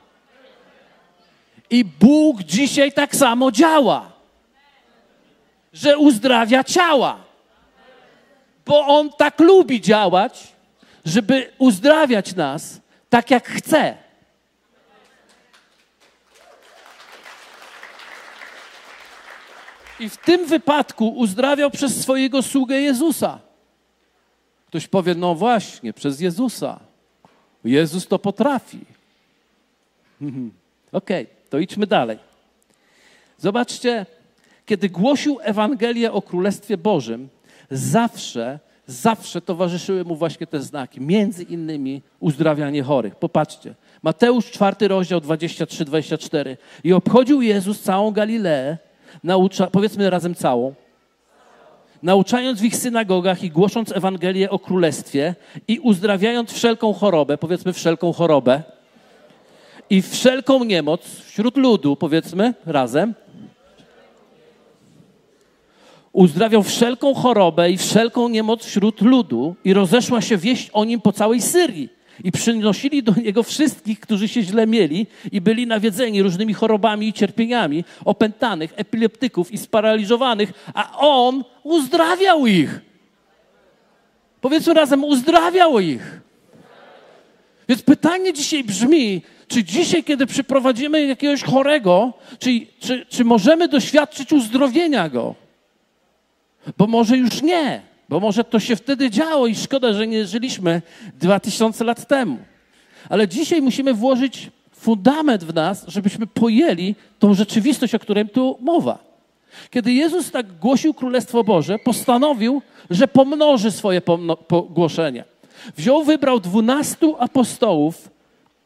I 1.70 1.86
Bóg 1.86 2.44
dzisiaj 2.44 2.92
tak 2.92 3.16
samo 3.16 3.52
działa, 3.52 4.14
że 5.75 5.98
uzdrawia 5.98 6.63
ciała, 6.63 7.24
bo 8.65 8.88
On 8.88 9.10
tak 9.10 9.39
lubi 9.39 9.82
działać, 9.82 10.48
żeby 11.05 11.51
uzdrawiać 11.58 12.36
nas 12.36 12.82
tak, 13.10 13.32
jak 13.32 13.48
chce. 13.48 13.98
I 20.00 20.10
w 20.10 20.17
tym 20.17 20.46
wypadku 20.46 21.08
uzdrawiał 21.08 21.72
przez 21.72 22.01
swojego 22.01 22.41
sługę 22.41 22.75
Jezusa. 22.82 23.39
Ktoś 24.67 24.88
powie, 24.88 25.15
no 25.15 25.36
właśnie, 25.36 25.94
przez 25.94 26.22
Jezusa. 26.22 26.79
Jezus 27.63 28.08
to 28.08 28.20
potrafi. 28.20 28.79
Okej, 30.91 31.24
okay, 31.24 31.27
to 31.50 31.60
idźmy 31.60 31.88
dalej. 31.88 32.20
Zobaczcie, 33.38 34.05
kiedy 34.65 34.89
głosił 34.89 35.38
Ewangelię 35.41 36.12
o 36.12 36.22
Królestwie 36.22 36.77
Bożym, 36.77 37.29
zawsze, 37.72 38.60
zawsze 38.88 39.41
towarzyszyły 39.41 40.03
mu 40.05 40.15
właśnie 40.15 40.48
te 40.48 40.62
znaki, 40.62 41.01
między 41.01 41.43
innymi 41.43 42.01
uzdrawianie 42.19 42.84
chorych. 42.84 43.15
Popatrzcie, 43.15 43.75
Mateusz 44.03 44.51
4 44.51 44.88
rozdział 44.88 45.19
23-24. 45.19 46.57
I 46.84 46.93
obchodził 46.93 47.41
Jezus 47.41 47.81
całą 47.81 48.12
Galileę, 48.12 48.77
naucza, 49.24 49.67
powiedzmy 49.67 50.10
razem 50.10 50.36
całą, 50.36 50.74
nauczając 52.03 52.62
w 52.62 52.63
ich 52.63 52.75
synagogach 52.75 53.43
i 53.43 53.50
głosząc 53.50 53.91
Ewangelię 53.91 54.50
o 54.50 54.60
Królestwie 54.60 55.36
i 55.67 55.79
uzdrawiając 55.79 56.53
wszelką 56.53 56.93
chorobę, 56.93 57.38
powiedzmy 57.38 57.74
wszelką 57.74 58.13
chorobę, 58.13 58.63
i 59.89 60.01
wszelką 60.01 60.63
niemoc 60.63 61.01
wśród 61.05 61.57
ludu, 61.57 61.95
powiedzmy 61.95 62.53
razem, 62.65 63.13
uzdrawiał 66.15 66.63
wszelką 66.63 67.13
chorobę 67.13 67.72
i 67.72 67.77
wszelką 67.77 68.29
niemoc 68.29 68.65
wśród 68.65 69.01
ludu 69.01 69.55
i 69.63 69.74
rozeszła 69.74 70.22
się 70.22 70.38
wieść 70.38 70.69
o 70.74 70.86
nim 70.86 71.01
po 71.01 71.12
całej 71.12 71.41
Syrii. 71.41 71.89
I 72.24 72.31
przynosili 72.31 73.03
do 73.03 73.13
niego 73.24 73.43
wszystkich, 73.43 74.00
którzy 74.00 74.27
się 74.27 74.41
źle 74.41 74.67
mieli 74.67 75.07
i 75.31 75.41
byli 75.41 75.67
nawiedzeni 75.67 76.22
różnymi 76.22 76.53
chorobami 76.53 77.07
i 77.07 77.13
cierpieniami, 77.13 77.84
opętanych, 78.05 78.74
epileptyków 78.75 79.51
i 79.51 79.57
sparaliżowanych, 79.57 80.53
a 80.74 80.98
on 80.98 81.43
uzdrawiał 81.63 82.48
ich. 82.48 82.81
Powiedzmy 84.41 84.74
razem, 84.74 85.03
uzdrawiał 85.03 85.79
ich. 85.79 86.22
Więc 87.69 87.81
pytanie 87.81 88.34
dzisiaj 88.34 88.63
brzmi, 88.63 89.22
czy 89.48 89.63
dzisiaj, 89.63 90.03
kiedy 90.03 90.25
przyprowadzimy 90.25 91.05
jakiegoś 91.05 91.43
chorego, 91.43 92.13
czy, 92.39 92.50
czy, 92.79 93.05
czy 93.10 93.25
możemy 93.25 93.67
doświadczyć 93.67 94.34
uzdrowienia 94.34 95.10
go? 95.10 95.45
Bo 96.77 96.88
może 96.88 97.17
już 97.17 97.41
nie. 97.41 97.81
Bo 98.10 98.19
może 98.19 98.43
to 98.43 98.60
się 98.60 98.75
wtedy 98.75 99.10
działo 99.10 99.48
i 99.48 99.55
szkoda, 99.55 99.93
że 99.93 100.07
nie 100.07 100.25
żyliśmy 100.25 100.81
dwa 101.19 101.39
tysiące 101.39 101.84
lat 101.84 102.07
temu. 102.07 102.38
Ale 103.10 103.27
dzisiaj 103.27 103.62
musimy 103.62 103.93
włożyć 103.93 104.51
fundament 104.72 105.43
w 105.43 105.53
nas, 105.53 105.86
żebyśmy 105.88 106.27
pojęli 106.27 106.95
tą 107.19 107.34
rzeczywistość, 107.34 107.95
o 107.95 108.00
której 108.00 108.29
tu 108.29 108.57
mowa. 108.62 109.00
Kiedy 109.69 109.93
Jezus 109.93 110.31
tak 110.31 110.60
głosił 110.60 110.93
Królestwo 110.93 111.43
Boże, 111.43 111.79
postanowił, 111.79 112.62
że 112.89 113.07
pomnoży 113.07 113.72
swoje 113.72 114.01
głoszenie. 114.69 115.24
Wziął, 115.77 116.03
wybrał 116.03 116.39
dwunastu 116.39 117.15
apostołów. 117.19 118.10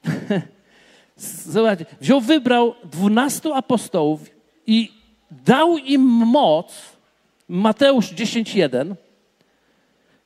Zobaczcie, 1.46 1.86
wziął, 2.02 2.22
wybrał 2.22 2.76
dwunastu 2.84 3.54
apostołów 3.54 4.20
i 4.68 4.92
dał 5.46 5.78
im 5.78 6.02
moc, 6.08 6.74
Mateusz 7.50 8.14
10:1, 8.14 8.96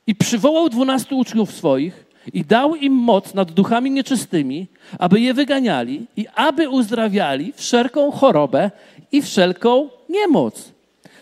i 0.06 0.14
przywołał 0.14 0.68
dwunastu 0.68 1.18
uczniów 1.18 1.52
swoich 1.52 2.04
i 2.32 2.44
dał 2.44 2.74
im 2.74 2.92
moc 2.92 3.34
nad 3.34 3.52
duchami 3.52 3.90
nieczystymi, 3.90 4.66
aby 4.98 5.20
je 5.20 5.34
wyganiali 5.34 6.06
i 6.16 6.26
aby 6.34 6.68
uzdrawiali 6.68 7.52
wszelką 7.56 8.10
chorobę 8.10 8.70
i 9.12 9.22
wszelką 9.22 9.88
niemoc. 10.08 10.72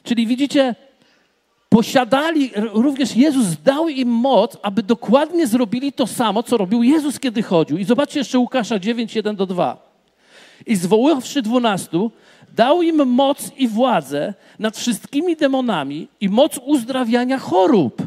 Czyli 0.02 0.26
widzicie, 0.26 0.74
posiadali, 1.68 2.50
również 2.56 3.16
Jezus 3.16 3.46
dał 3.64 3.88
im 3.88 4.08
moc, 4.08 4.56
aby 4.62 4.82
dokładnie 4.82 5.46
zrobili 5.46 5.92
to 5.92 6.06
samo, 6.06 6.42
co 6.42 6.56
robił 6.56 6.82
Jezus, 6.82 7.18
kiedy 7.18 7.42
chodził. 7.42 7.78
I 7.78 7.84
zobaczcie 7.84 8.20
jeszcze 8.20 8.38
Łukasza 8.38 8.78
9, 8.78 9.16
1 9.16 9.36
do 9.36 9.46
2. 9.46 9.91
I 10.66 10.76
zwoławszy 10.76 11.42
dwunastu, 11.42 12.10
dał 12.56 12.82
im 12.82 13.06
moc 13.06 13.52
i 13.56 13.68
władzę 13.68 14.34
nad 14.58 14.76
wszystkimi 14.76 15.36
demonami 15.36 16.08
i 16.20 16.28
moc 16.28 16.58
uzdrawiania 16.58 17.38
chorób 17.38 18.02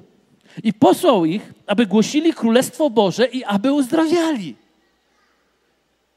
i 0.63 0.73
posłał 0.73 1.25
ich, 1.25 1.53
aby 1.67 1.85
głosili 1.85 2.33
Królestwo 2.33 2.89
Boże 2.89 3.25
i 3.25 3.43
aby 3.43 3.73
uzdrawiali. 3.73 4.55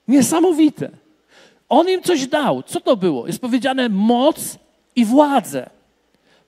Niesamowite. 0.09 0.91
On 1.69 1.89
im 1.89 2.03
coś 2.03 2.27
dał. 2.27 2.63
Co 2.63 2.81
to 2.81 2.97
było? 2.97 3.27
Jest 3.27 3.41
powiedziane 3.41 3.89
moc 3.89 4.59
i 4.97 5.05
władzę. 5.05 5.71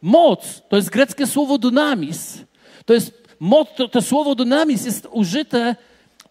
Moc 0.02 0.62
to 0.68 0.76
jest 0.76 0.90
greckie 0.90 1.26
słowo 1.26 1.59
dynamis. 1.59 2.38
To 2.85 2.94
jest 2.94 3.23
moc, 3.40 3.68
to, 3.76 3.88
to 3.88 4.02
słowo 4.02 4.35
dynamis 4.35 4.85
jest 4.85 5.09
użyte 5.11 5.76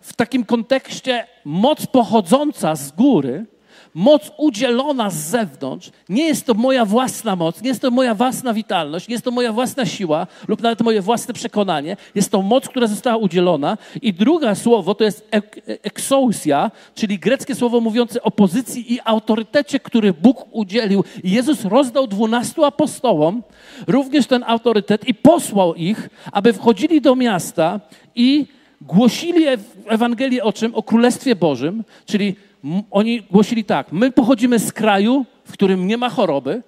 w 0.09 0.13
takim 0.13 0.45
kontekście 0.45 1.27
moc 1.45 1.85
pochodząca 1.85 2.75
z 2.75 2.91
góry, 2.91 3.45
moc 3.93 4.31
udzielona 4.37 5.09
z 5.09 5.15
zewnątrz, 5.15 5.91
nie 6.09 6.27
jest 6.27 6.45
to 6.45 6.53
moja 6.53 6.85
własna 6.85 7.35
moc, 7.35 7.61
nie 7.61 7.69
jest 7.69 7.81
to 7.81 7.91
moja 7.91 8.15
własna 8.15 8.53
witalność, 8.53 9.07
nie 9.07 9.13
jest 9.13 9.25
to 9.25 9.31
moja 9.31 9.53
własna 9.53 9.85
siła 9.85 10.27
lub 10.47 10.61
nawet 10.61 10.81
moje 10.81 11.01
własne 11.01 11.33
przekonanie. 11.33 11.97
Jest 12.15 12.31
to 12.31 12.41
moc, 12.41 12.69
która 12.69 12.87
została 12.87 13.17
udzielona. 13.17 13.77
I 14.01 14.13
drugie 14.13 14.55
słowo 14.55 14.95
to 14.95 15.03
jest 15.03 15.29
exousia, 15.65 16.71
czyli 16.95 17.19
greckie 17.19 17.55
słowo 17.55 17.79
mówiące 17.79 18.21
o 18.21 18.31
pozycji 18.31 18.93
i 18.93 18.99
autorytecie, 19.05 19.79
który 19.79 20.13
Bóg 20.13 20.45
udzielił. 20.51 21.03
Jezus 21.23 21.65
rozdał 21.65 22.07
dwunastu 22.07 22.65
apostołom 22.65 23.43
również 23.87 24.27
ten 24.27 24.43
autorytet 24.47 25.07
i 25.07 25.13
posłał 25.13 25.75
ich, 25.75 26.09
aby 26.31 26.53
wchodzili 26.53 27.01
do 27.01 27.15
miasta 27.15 27.79
i 28.15 28.58
głosili 28.81 29.45
Ewangelię 29.87 30.43
o 30.43 30.53
czym? 30.53 30.75
O 30.75 30.83
Królestwie 30.83 31.35
Bożym, 31.35 31.83
czyli 32.05 32.35
oni 32.91 33.21
głosili 33.21 33.65
tak: 33.65 33.91
My 33.91 34.11
pochodzimy 34.11 34.59
z 34.59 34.73
kraju, 34.73 35.25
w 35.45 35.51
którym 35.51 35.87
nie 35.87 35.97
ma 35.97 36.09
choroby, 36.09 36.63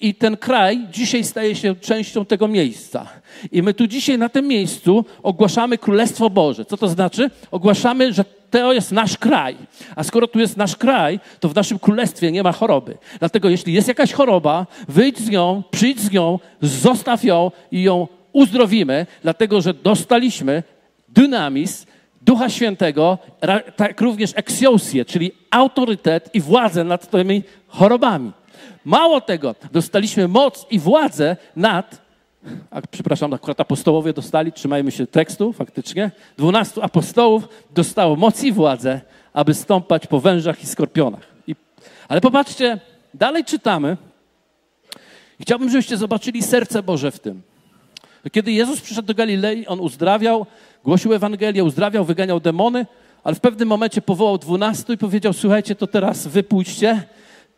I 0.00 0.14
ten 0.14 0.36
kraj 0.36 0.86
dzisiaj 0.92 1.24
staje 1.24 1.54
się 1.54 1.74
częścią 1.76 2.24
tego 2.24 2.48
miejsca. 2.48 3.06
I 3.52 3.62
my 3.62 3.74
tu 3.74 3.86
dzisiaj 3.86 4.18
na 4.18 4.28
tym 4.28 4.48
miejscu 4.48 5.04
ogłaszamy 5.22 5.78
Królestwo 5.78 6.30
Boże. 6.30 6.64
Co 6.64 6.76
to 6.76 6.88
znaczy? 6.88 7.30
Ogłaszamy, 7.50 8.12
że 8.12 8.24
to 8.50 8.72
jest 8.72 8.92
nasz 8.92 9.16
kraj. 9.16 9.56
A 9.96 10.04
skoro 10.04 10.26
tu 10.26 10.38
jest 10.38 10.56
nasz 10.56 10.76
kraj, 10.76 11.20
to 11.40 11.48
w 11.48 11.54
naszym 11.54 11.78
królestwie 11.78 12.32
nie 12.32 12.42
ma 12.42 12.52
choroby. 12.52 12.98
Dlatego 13.18 13.48
jeśli 13.48 13.72
jest 13.72 13.88
jakaś 13.88 14.12
choroba, 14.12 14.66
wyjdź 14.88 15.18
z 15.18 15.30
nią, 15.30 15.62
przyjdź 15.70 16.00
z 16.00 16.10
nią, 16.10 16.38
zostaw 16.62 17.24
ją 17.24 17.50
i 17.72 17.82
ją 17.82 18.08
uzdrowimy, 18.32 19.06
dlatego 19.22 19.60
że 19.60 19.74
dostaliśmy 19.74 20.62
dynamizm 21.10 21.86
Ducha 22.22 22.48
Świętego, 22.48 23.18
tak 23.76 24.00
również 24.00 24.32
eksjosję, 24.34 25.04
czyli 25.04 25.32
autorytet 25.50 26.30
i 26.34 26.40
władzę 26.40 26.84
nad 26.84 27.10
tymi 27.10 27.42
chorobami. 27.68 28.32
Mało 28.84 29.20
tego, 29.20 29.54
dostaliśmy 29.72 30.28
moc 30.28 30.66
i 30.70 30.78
władzę 30.78 31.36
nad, 31.56 32.02
a 32.70 32.80
przepraszam, 32.90 33.32
akurat 33.32 33.60
apostołowie 33.60 34.12
dostali, 34.12 34.52
trzymajmy 34.52 34.90
się 34.90 35.06
tekstu 35.06 35.52
faktycznie, 35.52 36.10
dwunastu 36.38 36.82
apostołów 36.82 37.48
dostało 37.74 38.16
moc 38.16 38.42
i 38.42 38.52
władzę, 38.52 39.00
aby 39.32 39.54
stąpać 39.54 40.06
po 40.06 40.20
wężach 40.20 40.62
i 40.62 40.66
skorpionach. 40.66 41.28
I, 41.46 41.56
ale 42.08 42.20
popatrzcie, 42.20 42.80
dalej 43.14 43.44
czytamy. 43.44 43.96
Chciałbym, 45.40 45.70
żebyście 45.70 45.96
zobaczyli 45.96 46.42
serce 46.42 46.82
Boże 46.82 47.10
w 47.10 47.18
tym. 47.18 47.42
Kiedy 48.32 48.52
Jezus 48.52 48.80
przyszedł 48.80 49.06
do 49.06 49.14
Galilei, 49.14 49.66
On 49.66 49.80
uzdrawiał, 49.80 50.46
głosił 50.84 51.14
Ewangelię, 51.14 51.64
uzdrawiał, 51.64 52.04
wyganiał 52.04 52.40
demony, 52.40 52.86
ale 53.24 53.36
w 53.36 53.40
pewnym 53.40 53.68
momencie 53.68 54.02
powołał 54.02 54.38
dwunastu 54.38 54.92
i 54.92 54.98
powiedział, 54.98 55.32
słuchajcie, 55.32 55.74
to 55.74 55.86
teraz 55.86 56.26
wy 56.26 56.42
pójdźcie 56.42 57.02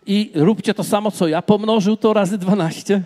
i 0.06 0.30
róbcie 0.34 0.74
to 0.74 0.84
samo, 0.84 1.10
co 1.10 1.28
ja. 1.28 1.42
Pomnożył 1.42 1.96
to 1.96 2.12
razy 2.12 2.38
dwanaście, 2.38 3.02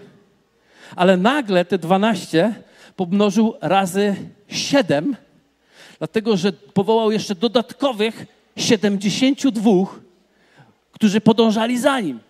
ale 0.96 1.16
nagle 1.16 1.64
te 1.64 1.78
dwanaście 1.78 2.54
pomnożył 2.96 3.54
razy 3.60 4.16
siedem, 4.48 5.16
dlatego 5.98 6.36
że 6.36 6.52
powołał 6.52 7.12
jeszcze 7.12 7.34
dodatkowych 7.34 8.26
siedemdziesięciu 8.56 9.50
dwóch, 9.50 10.00
którzy 10.92 11.20
podążali 11.20 11.78
za 11.78 12.00
nim. 12.00 12.20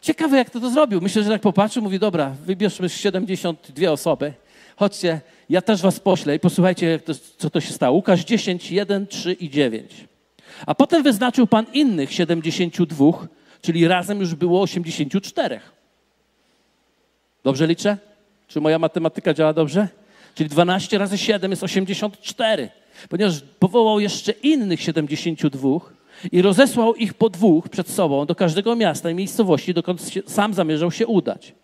Ciekawe, 0.00 0.36
jak 0.36 0.50
to 0.50 0.60
to 0.60 0.70
zrobił. 0.70 1.00
Myślę, 1.00 1.22
że 1.22 1.32
jak 1.32 1.42
popatrzył, 1.42 1.82
mówi, 1.82 1.98
dobra, 1.98 2.34
wybierzmy 2.46 2.88
72 2.88 3.90
osoby, 3.90 4.32
chodźcie, 4.76 5.20
ja 5.50 5.62
też 5.62 5.82
was 5.82 6.00
poślę 6.00 6.36
i 6.36 6.40
posłuchajcie, 6.40 7.00
co 7.38 7.50
to 7.50 7.60
się 7.60 7.72
stało. 7.72 7.96
Łukasz 7.96 8.24
10, 8.24 8.72
1, 8.72 9.06
3 9.06 9.32
i 9.32 9.50
9. 9.50 9.92
A 10.66 10.74
potem 10.74 11.02
wyznaczył 11.02 11.46
Pan 11.46 11.66
innych 11.72 12.12
72, 12.12 13.06
czyli 13.62 13.88
razem 13.88 14.20
już 14.20 14.34
było 14.34 14.62
84. 14.62 15.60
Dobrze 17.44 17.66
liczę? 17.66 17.96
Czy 18.48 18.60
moja 18.60 18.78
matematyka 18.78 19.34
działa 19.34 19.52
dobrze? 19.52 19.88
Czyli 20.34 20.50
12 20.50 20.98
razy 20.98 21.18
7 21.18 21.50
jest 21.50 21.62
84. 21.62 22.68
Ponieważ 23.08 23.42
powołał 23.58 24.00
jeszcze 24.00 24.32
innych 24.32 24.80
72 24.80 25.68
i 26.32 26.42
rozesłał 26.42 26.94
ich 26.94 27.14
po 27.14 27.28
dwóch 27.28 27.68
przed 27.68 27.88
sobą 27.88 28.26
do 28.26 28.34
każdego 28.34 28.76
miasta 28.76 29.10
i 29.10 29.14
miejscowości, 29.14 29.74
dokąd 29.74 30.02
sam 30.26 30.54
zamierzał 30.54 30.90
się 30.90 31.06
udać. 31.06 31.54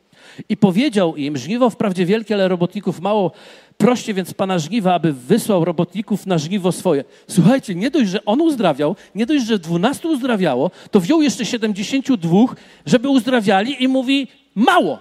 I 0.48 0.56
powiedział 0.56 1.16
im, 1.16 1.36
żniwo 1.36 1.70
wprawdzie 1.70 2.06
wielkie, 2.06 2.34
ale 2.34 2.48
robotników 2.48 3.00
mało, 3.00 3.32
proście 3.78 4.14
więc 4.14 4.34
Pana 4.34 4.58
żniwa, 4.58 4.94
aby 4.94 5.12
wysłał 5.12 5.64
robotników 5.64 6.26
na 6.26 6.38
żniwo 6.38 6.72
swoje. 6.72 7.04
Słuchajcie, 7.28 7.74
nie 7.74 7.90
dość, 7.90 8.10
że 8.10 8.24
on 8.24 8.40
uzdrawiał, 8.40 8.96
nie 9.14 9.26
dość, 9.26 9.46
że 9.46 9.58
dwunastu 9.58 10.08
uzdrawiało, 10.08 10.70
to 10.90 11.00
wziął 11.00 11.22
jeszcze 11.22 11.44
siedemdziesięciu 11.44 12.16
dwóch, 12.16 12.56
żeby 12.86 13.08
uzdrawiali 13.08 13.82
i 13.82 13.88
mówi, 13.88 14.28
mało. 14.54 14.98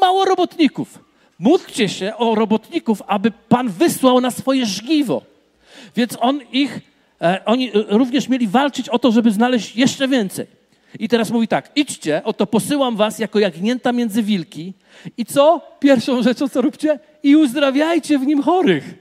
Mało 0.00 0.24
robotników. 0.24 0.98
Módlcie 1.38 1.88
się 1.88 2.16
o 2.16 2.34
robotników, 2.34 3.02
aby 3.06 3.30
Pan 3.48 3.68
wysłał 3.68 4.20
na 4.20 4.30
swoje 4.30 4.66
żniwo. 4.66 5.22
Więc 5.96 6.16
on 6.20 6.40
ich, 6.52 6.80
e, 7.22 7.44
oni 7.44 7.70
również 7.88 8.28
mieli 8.28 8.48
walczyć 8.48 8.88
o 8.88 8.98
to, 8.98 9.12
żeby 9.12 9.30
znaleźć 9.30 9.76
jeszcze 9.76 10.08
więcej. 10.08 10.61
I 10.98 11.08
teraz 11.08 11.30
mówi 11.30 11.48
tak, 11.48 11.70
idźcie, 11.76 12.22
oto 12.24 12.46
posyłam 12.46 12.96
was 12.96 13.18
jako 13.18 13.38
jagnięta 13.38 13.92
między 13.92 14.22
wilki. 14.22 14.72
I 15.16 15.24
co? 15.24 15.60
Pierwszą 15.80 16.22
rzeczą, 16.22 16.48
co 16.48 16.62
róbcie? 16.62 16.98
I 17.22 17.36
uzdrawiajcie 17.36 18.18
w 18.18 18.26
nim 18.26 18.42
chorych. 18.42 18.94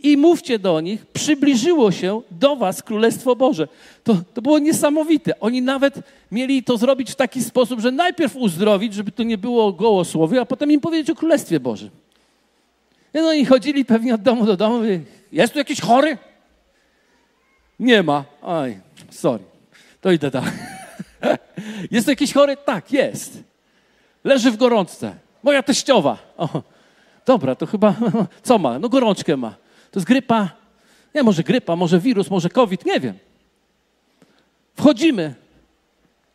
I 0.00 0.16
mówcie 0.16 0.58
do 0.58 0.80
nich, 0.80 1.06
przybliżyło 1.06 1.92
się 1.92 2.22
do 2.30 2.56
was 2.56 2.82
Królestwo 2.82 3.36
Boże. 3.36 3.68
To, 4.04 4.16
to 4.34 4.42
było 4.42 4.58
niesamowite. 4.58 5.40
Oni 5.40 5.62
nawet 5.62 5.94
mieli 6.32 6.62
to 6.62 6.76
zrobić 6.76 7.10
w 7.10 7.14
taki 7.14 7.42
sposób, 7.42 7.80
że 7.80 7.90
najpierw 7.90 8.36
uzdrowić, 8.36 8.94
żeby 8.94 9.12
to 9.12 9.22
nie 9.22 9.38
było 9.38 9.72
gołosłowie, 9.72 10.40
a 10.40 10.44
potem 10.44 10.72
im 10.72 10.80
powiedzieć 10.80 11.10
o 11.10 11.14
Królestwie 11.14 11.60
Bożym. 11.60 11.90
No 13.14 13.32
i 13.32 13.44
chodzili 13.44 13.84
pewnie 13.84 14.14
od 14.14 14.22
domu 14.22 14.46
do 14.46 14.56
domu. 14.56 14.80
Jest 15.32 15.52
tu 15.52 15.58
jakiś 15.58 15.80
chory? 15.80 16.18
Nie 17.80 18.02
ma. 18.02 18.24
Oj, 18.42 18.78
sorry. 19.10 19.44
To 20.00 20.10
idę 20.10 20.30
tak. 20.30 20.77
Jest 21.90 22.08
jakiś 22.08 22.32
chory? 22.32 22.56
Tak, 22.56 22.92
jest. 22.92 23.42
Leży 24.24 24.50
w 24.50 24.56
gorączce. 24.56 25.14
Moja 25.42 25.62
teściowa. 25.62 26.18
O, 26.36 26.62
dobra, 27.26 27.54
to 27.54 27.66
chyba, 27.66 27.94
co 28.42 28.58
ma? 28.58 28.78
No 28.78 28.88
gorączkę 28.88 29.36
ma. 29.36 29.50
To 29.90 30.00
jest 30.00 30.06
grypa. 30.06 30.50
Nie, 31.14 31.22
może 31.22 31.42
grypa, 31.42 31.76
może 31.76 31.98
wirus, 31.98 32.30
może 32.30 32.48
COVID, 32.48 32.84
nie 32.84 33.00
wiem. 33.00 33.14
Wchodzimy 34.74 35.34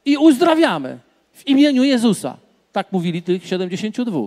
i 0.05 0.17
uzdrawiamy 0.17 0.99
w 1.33 1.47
imieniu 1.47 1.83
Jezusa. 1.83 2.37
Tak 2.71 2.91
mówili 2.91 3.21
tych 3.21 3.47
72, 3.47 4.19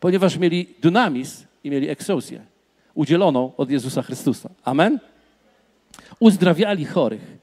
ponieważ 0.00 0.36
mieli 0.36 0.74
dynamizm 0.80 1.44
i 1.64 1.70
mieli 1.70 1.88
eksosję 1.88 2.40
udzieloną 2.94 3.52
od 3.56 3.70
Jezusa 3.70 4.02
Chrystusa. 4.02 4.50
Amen? 4.64 4.98
Uzdrawiali 6.20 6.84
chorych. 6.84 7.37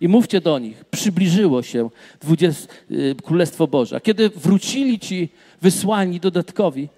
I 0.00 0.08
mówcie 0.08 0.40
do 0.40 0.58
nich, 0.58 0.84
przybliżyło 0.84 1.62
się 1.62 1.90
20, 2.20 2.68
y, 2.90 3.14
Królestwo 3.24 3.66
Boże. 3.66 3.96
A 3.96 4.00
kiedy 4.00 4.28
wrócili 4.28 4.98
ci 4.98 5.28
wysłani 5.62 6.20
dodatkowi, 6.20 6.88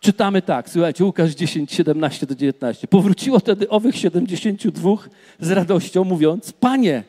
czytamy 0.00 0.42
tak, 0.42 0.70
słuchajcie, 0.70 1.04
Łukasz 1.04 1.30
10, 1.30 1.72
17 1.72 2.26
do 2.26 2.34
19. 2.34 2.88
Powróciło 2.88 3.38
wtedy 3.38 3.68
owych 3.68 3.96
72 3.96 4.96
z 5.40 5.50
radością, 5.50 6.04
mówiąc, 6.04 6.52
Panie, 6.52 7.02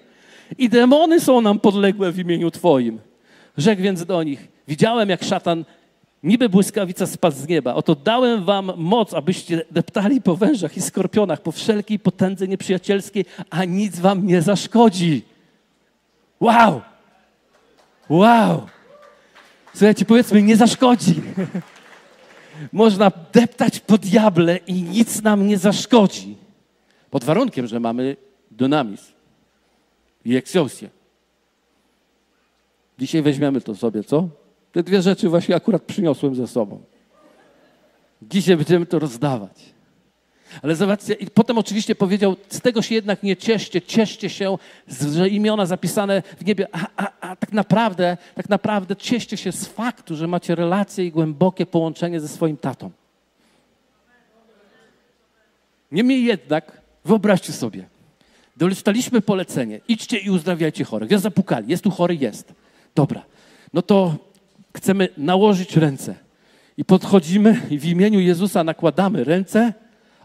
i 0.57 0.69
demony 0.69 1.19
są 1.19 1.41
nam 1.41 1.59
podległe 1.59 2.11
w 2.11 2.19
imieniu 2.19 2.51
Twoim. 2.51 2.99
Rzekł 3.57 3.81
więc 3.81 4.05
do 4.05 4.23
nich, 4.23 4.47
widziałem 4.67 5.09
jak 5.09 5.23
szatan 5.23 5.65
niby 6.25 6.49
błyskawica 6.49 7.07
spadł 7.07 7.37
z 7.37 7.47
nieba. 7.47 7.73
Oto 7.73 7.95
dałem 7.95 8.45
wam 8.45 8.71
moc, 8.77 9.13
abyście 9.13 9.65
deptali 9.71 10.21
po 10.21 10.35
wężach 10.35 10.77
i 10.77 10.81
skorpionach, 10.81 11.41
po 11.41 11.51
wszelkiej 11.51 11.99
potędze 11.99 12.47
nieprzyjacielskiej, 12.47 13.25
a 13.49 13.65
nic 13.65 13.99
wam 13.99 14.27
nie 14.27 14.41
zaszkodzi. 14.41 15.21
Wow! 16.39 16.81
Wow! 18.09 18.67
Słuchajcie, 19.73 20.05
powiedzmy, 20.05 20.41
nie 20.41 20.55
zaszkodzi. 20.55 21.15
Można 22.71 23.11
deptać 23.33 23.79
po 23.79 23.97
diable 23.97 24.57
i 24.57 24.73
nic 24.73 25.21
nam 25.21 25.47
nie 25.47 25.57
zaszkodzi. 25.57 26.37
Pod 27.09 27.23
warunkiem, 27.23 27.67
że 27.67 27.79
mamy 27.79 28.15
dynamizm 28.51 29.11
i 30.25 30.35
eksjosję. 30.35 30.89
Dzisiaj 32.99 33.21
weźmiemy 33.21 33.61
to 33.61 33.75
sobie, 33.75 34.03
co? 34.03 34.29
Te 34.75 34.83
dwie 34.83 35.01
rzeczy 35.01 35.29
właśnie 35.29 35.55
akurat 35.55 35.83
przyniosłem 35.83 36.35
ze 36.35 36.47
sobą. 36.47 36.81
Dzisiaj 38.21 38.57
będziemy 38.57 38.85
to 38.85 38.99
rozdawać. 38.99 39.61
Ale 40.61 40.75
zobaczcie, 40.75 41.13
i 41.13 41.27
potem 41.27 41.57
oczywiście 41.57 41.95
powiedział, 41.95 42.35
z 42.49 42.61
tego 42.61 42.81
się 42.81 42.95
jednak 42.95 43.23
nie 43.23 43.37
cieszcie, 43.37 43.81
cieszcie 43.81 44.29
się, 44.29 44.57
że 45.13 45.29
imiona 45.29 45.65
zapisane 45.65 46.23
w 46.37 46.45
niebie, 46.45 46.67
a, 46.71 46.87
a, 46.97 47.11
a 47.21 47.35
tak 47.35 47.53
naprawdę, 47.53 48.17
tak 48.35 48.49
naprawdę 48.49 48.95
cieszcie 48.95 49.37
się 49.37 49.51
z 49.51 49.65
faktu, 49.65 50.15
że 50.15 50.27
macie 50.27 50.55
relacje 50.55 51.05
i 51.05 51.11
głębokie 51.11 51.65
połączenie 51.65 52.19
ze 52.19 52.27
swoim 52.27 52.57
tatą. 52.57 52.91
Niemniej 55.91 56.25
jednak, 56.25 56.81
wyobraźcie 57.05 57.53
sobie, 57.53 57.87
dostaliśmy 58.57 59.21
polecenie, 59.21 59.81
idźcie 59.87 60.17
i 60.17 60.29
uzdrawiajcie 60.29 60.83
chorych. 60.83 61.09
Więc 61.09 61.23
zapukali, 61.23 61.69
jest 61.69 61.83
tu 61.83 61.91
chory, 61.91 62.15
jest. 62.15 62.53
Dobra, 62.95 63.25
no 63.73 63.81
to 63.81 64.15
chcemy 64.75 65.09
nałożyć 65.17 65.77
ręce. 65.77 66.15
I 66.77 66.85
podchodzimy 66.85 67.61
i 67.69 67.79
w 67.79 67.85
imieniu 67.85 68.19
Jezusa 68.19 68.63
nakładamy 68.63 69.23
ręce, 69.23 69.73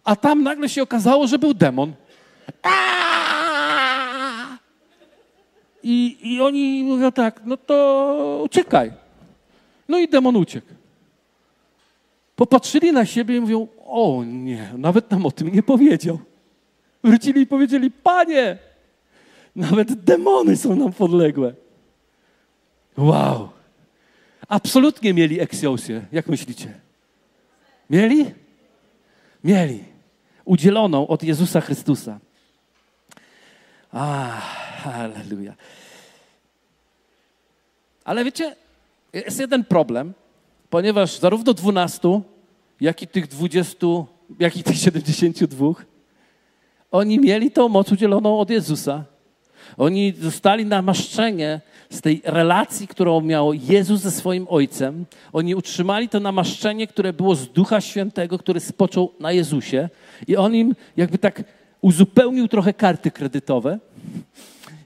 a 0.04 0.16
tam 0.16 0.42
nagle 0.42 0.68
się 0.68 0.82
okazało, 0.82 1.26
że 1.26 1.38
był 1.38 1.54
demon. 1.54 1.92
I, 5.82 6.18
I 6.22 6.40
oni 6.40 6.84
mówią 6.84 7.12
tak, 7.12 7.40
no 7.44 7.56
to 7.56 8.42
uciekaj. 8.44 8.92
No 9.88 9.98
i 9.98 10.08
demon 10.08 10.36
uciekł. 10.36 10.66
Popatrzyli 12.36 12.92
na 12.92 13.04
siebie 13.04 13.36
i 13.36 13.40
mówią, 13.40 13.68
o 13.86 14.24
nie, 14.26 14.72
nawet 14.78 15.10
nam 15.10 15.26
o 15.26 15.30
tym 15.30 15.52
nie 15.52 15.62
powiedział. 15.62 16.18
Wrócili 17.04 17.40
i 17.40 17.46
powiedzieli, 17.46 17.90
panie, 17.90 18.58
nawet 19.56 19.92
demony 19.92 20.56
są 20.56 20.76
nam 20.76 20.92
podległe. 20.92 21.54
Wow. 22.98 23.59
Absolutnie 24.50 25.14
mieli 25.14 25.40
eksjosję. 25.40 26.06
Jak 26.12 26.26
myślicie? 26.26 26.80
Mieli? 27.90 28.34
Mieli. 29.44 29.84
Udzieloną 30.44 31.06
od 31.06 31.22
Jezusa 31.22 31.60
Chrystusa. 31.60 32.18
A, 33.92 34.26
halleluja. 34.82 35.54
Ale 38.04 38.24
wiecie, 38.24 38.56
jest 39.12 39.40
jeden 39.40 39.64
problem, 39.64 40.14
ponieważ 40.70 41.18
zarówno 41.18 41.54
dwunastu, 41.54 42.22
jak 42.80 43.02
i 43.02 43.06
tych 43.06 43.26
dwudziestu, 43.26 44.06
jak 44.38 44.56
i 44.56 44.62
tych 44.62 44.76
siedemdziesięciu 44.76 45.46
dwóch, 45.46 45.84
oni 46.90 47.18
mieli 47.18 47.50
tą 47.50 47.68
moc 47.68 47.92
udzieloną 47.92 48.38
od 48.40 48.50
Jezusa. 48.50 49.04
Oni 49.76 50.12
zostali 50.20 50.66
namaszczenie 50.66 51.60
z 51.90 52.00
tej 52.00 52.22
relacji, 52.24 52.88
którą 52.88 53.20
miał 53.20 53.52
Jezus 53.52 54.00
ze 54.00 54.10
swoim 54.10 54.46
Ojcem. 54.50 55.04
Oni 55.32 55.54
utrzymali 55.54 56.08
to 56.08 56.20
namaszczenie, 56.20 56.86
które 56.86 57.12
było 57.12 57.34
z 57.34 57.48
Ducha 57.48 57.80
Świętego, 57.80 58.38
który 58.38 58.60
spoczął 58.60 59.12
na 59.20 59.32
Jezusie. 59.32 59.88
I 60.28 60.36
on 60.36 60.54
im 60.54 60.74
jakby 60.96 61.18
tak 61.18 61.42
uzupełnił 61.80 62.48
trochę 62.48 62.74
karty 62.74 63.10
kredytowe. 63.10 63.78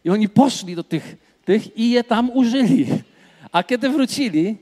I 0.04 0.10
oni 0.10 0.28
poszli 0.28 0.76
do 0.76 0.84
tych, 0.84 1.16
tych 1.44 1.78
i 1.78 1.90
je 1.90 2.04
tam 2.04 2.30
użyli. 2.30 2.86
A 3.52 3.62
kiedy 3.62 3.88
wrócili, 3.88 4.56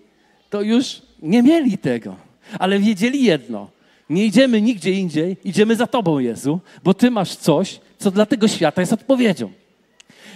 to 0.51 0.63
już 0.63 1.03
nie 1.23 1.43
mieli 1.43 1.79
tego. 1.79 2.17
Ale 2.59 2.79
wiedzieli 2.79 3.25
jedno. 3.25 3.71
Nie 4.11 4.27
idziemy 4.27 4.63
nigdzie 4.63 4.91
indziej, 4.91 5.37
idziemy 5.45 5.77
za 5.77 5.87
Tobą, 5.87 6.19
Jezu, 6.19 6.61
bo 6.85 6.95
Ty 6.95 7.11
masz 7.11 7.37
coś, 7.37 7.81
co 7.99 8.11
dla 8.11 8.27
tego 8.27 8.49
świata 8.49 8.81
jest 8.81 8.93
odpowiedzią. 8.93 9.51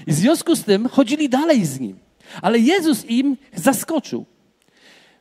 I 0.07 0.13
w 0.13 0.15
związku 0.15 0.57
z 0.57 0.65
tym 0.65 0.89
chodzili 0.89 1.29
dalej 1.29 1.65
z 1.65 1.81
Nim. 1.81 1.99
Ale 2.43 2.59
Jezus 2.59 3.05
im 3.05 3.37
zaskoczył, 3.55 4.25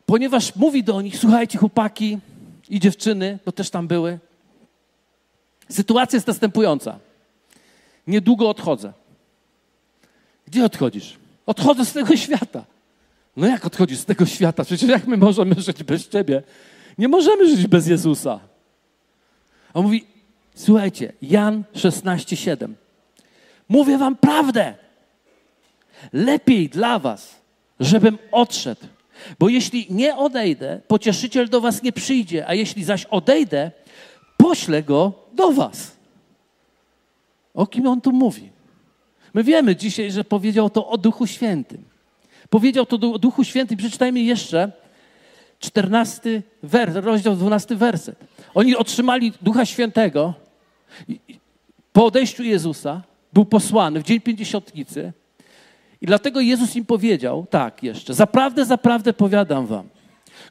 ponieważ 0.06 0.56
mówi 0.56 0.84
do 0.84 1.02
nich, 1.02 1.18
słuchajcie 1.18 1.58
chłopaki 1.58 2.18
i 2.70 2.80
dziewczyny, 2.80 3.40
bo 3.46 3.52
też 3.52 3.70
tam 3.70 3.88
były, 3.88 4.20
sytuacja 5.70 6.18
jest 6.18 6.28
następująca. 6.28 7.00
Niedługo 8.08 8.50
odchodzę. 8.50 8.94
Gdzie 10.48 10.66
odchodzisz? 10.66 11.18
Odchodzę 11.46 11.86
z 11.86 11.94
tego 11.94 12.18
świata. 12.18 12.66
No 13.38 13.48
jak 13.48 13.66
odchodzisz 13.66 14.00
z 14.00 14.06
tego 14.06 14.26
świata? 14.26 14.64
Przecież 14.64 14.90
jak 14.90 15.08
my 15.08 15.18
możemy 15.18 15.56
żyć 15.62 15.84
bez 15.84 16.10
Ciebie? 16.10 16.44
Nie 16.98 17.08
możemy 17.08 17.56
żyć 17.56 17.68
bez 17.68 17.88
Jezusa. 17.88 18.40
On 19.74 19.84
mówi, 19.84 20.06
słuchajcie, 20.56 21.14
Jan 21.22 21.64
16,7. 21.76 22.74
Mówię 23.70 23.98
wam 23.98 24.16
prawdę. 24.16 24.74
Lepiej 26.14 26.70
dla 26.70 27.00
was, 27.00 27.36
żebym 27.80 28.18
odszedł. 28.32 28.82
Bo 29.40 29.50
jeśli 29.50 29.88
nie 29.90 30.16
odejdę, 30.16 30.82
pocieszyciel 30.88 31.50
do 31.50 31.62
was 31.62 31.84
nie 31.84 31.92
przyjdzie, 31.92 32.48
a 32.48 32.54
jeśli 32.54 32.84
zaś 32.84 33.06
odejdę, 33.06 33.72
poślę 34.38 34.84
go 34.84 35.14
do 35.34 35.52
was. 35.52 35.92
O 37.54 37.68
kim 37.68 37.88
on 37.88 38.02
tu 38.02 38.12
mówi? 38.12 38.50
My 39.34 39.44
wiemy 39.44 39.76
dzisiaj, 39.76 40.12
że 40.12 40.24
powiedział 40.24 40.70
to 40.70 40.88
o 40.88 40.98
Duchu 40.98 41.28
Świętym. 41.28 41.84
Powiedział 42.50 42.86
to 42.86 43.14
o 43.14 43.20
Duchu 43.20 43.44
Świętym. 43.44 43.78
Przeczytajmy 43.78 44.20
jeszcze 44.20 44.72
14 45.60 46.42
wers, 46.64 46.96
rozdział 46.96 47.36
12 47.36 47.76
werset. 47.76 48.16
Oni 48.54 48.76
otrzymali 48.76 49.34
Ducha 49.42 49.66
Świętego 49.66 50.34
po 51.94 52.06
odejściu 52.06 52.44
Jezusa, 52.44 53.02
był 53.36 53.46
posłany 53.46 54.00
w 54.00 54.04
dzień 54.04 54.22
pięćdziesiątnicy 54.22 55.14
i 56.02 56.06
dlatego 56.06 56.42
Jezus 56.42 56.76
im 56.76 56.86
powiedział 56.86 57.46
tak 57.50 57.84
jeszcze, 57.84 58.14
zaprawdę, 58.14 58.66
zaprawdę 58.66 59.14
powiadam 59.14 59.68
wam, 59.68 59.90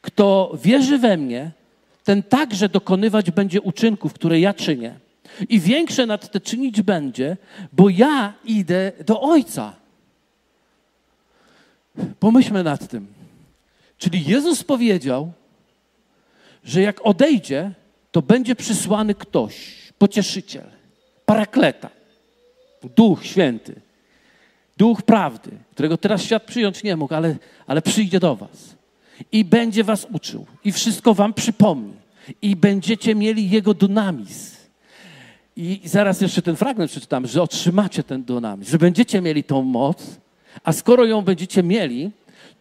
kto 0.00 0.52
wierzy 0.62 0.98
we 0.98 1.16
mnie, 1.16 1.50
ten 2.04 2.22
także 2.22 2.68
dokonywać 2.68 3.30
będzie 3.30 3.60
uczynków, 3.60 4.12
które 4.12 4.40
ja 4.40 4.54
czynię. 4.54 4.94
I 5.48 5.60
większe 5.60 6.06
nad 6.06 6.30
te 6.30 6.40
czynić 6.40 6.82
będzie, 6.82 7.36
bo 7.72 7.88
ja 7.88 8.32
idę 8.44 8.92
do 9.06 9.20
Ojca. 9.20 9.72
Pomyślmy 12.20 12.62
nad 12.62 12.88
tym. 12.88 13.06
Czyli 13.98 14.24
Jezus 14.24 14.64
powiedział, 14.64 15.32
że 16.64 16.80
jak 16.80 17.06
odejdzie, 17.06 17.70
to 18.12 18.22
będzie 18.22 18.56
przysłany 18.56 19.14
ktoś, 19.14 19.76
pocieszyciel, 19.98 20.64
parakleta, 21.26 21.90
Duch 22.96 23.26
Święty, 23.26 23.74
Duch 24.76 25.02
Prawdy, 25.02 25.50
którego 25.70 25.96
teraz 25.96 26.22
świat 26.22 26.42
przyjąć 26.42 26.82
nie 26.82 26.96
mógł, 26.96 27.14
ale, 27.14 27.36
ale 27.66 27.82
przyjdzie 27.82 28.20
do 28.20 28.36
Was 28.36 28.76
i 29.32 29.44
będzie 29.44 29.84
Was 29.84 30.06
uczył 30.12 30.46
i 30.64 30.72
wszystko 30.72 31.14
Wam 31.14 31.34
przypomni 31.34 31.94
i 32.42 32.56
będziecie 32.56 33.14
mieli 33.14 33.50
Jego 33.50 33.74
dynamizm. 33.74 34.54
I 35.56 35.80
zaraz 35.84 36.20
jeszcze 36.20 36.42
ten 36.42 36.56
fragment 36.56 36.90
przeczytam, 36.90 37.26
że 37.26 37.42
otrzymacie 37.42 38.02
ten 38.02 38.24
dynamizm, 38.24 38.70
że 38.70 38.78
będziecie 38.78 39.20
mieli 39.20 39.44
tą 39.44 39.62
moc, 39.62 40.20
a 40.64 40.72
skoro 40.72 41.04
ją 41.04 41.22
będziecie 41.22 41.62
mieli, 41.62 42.10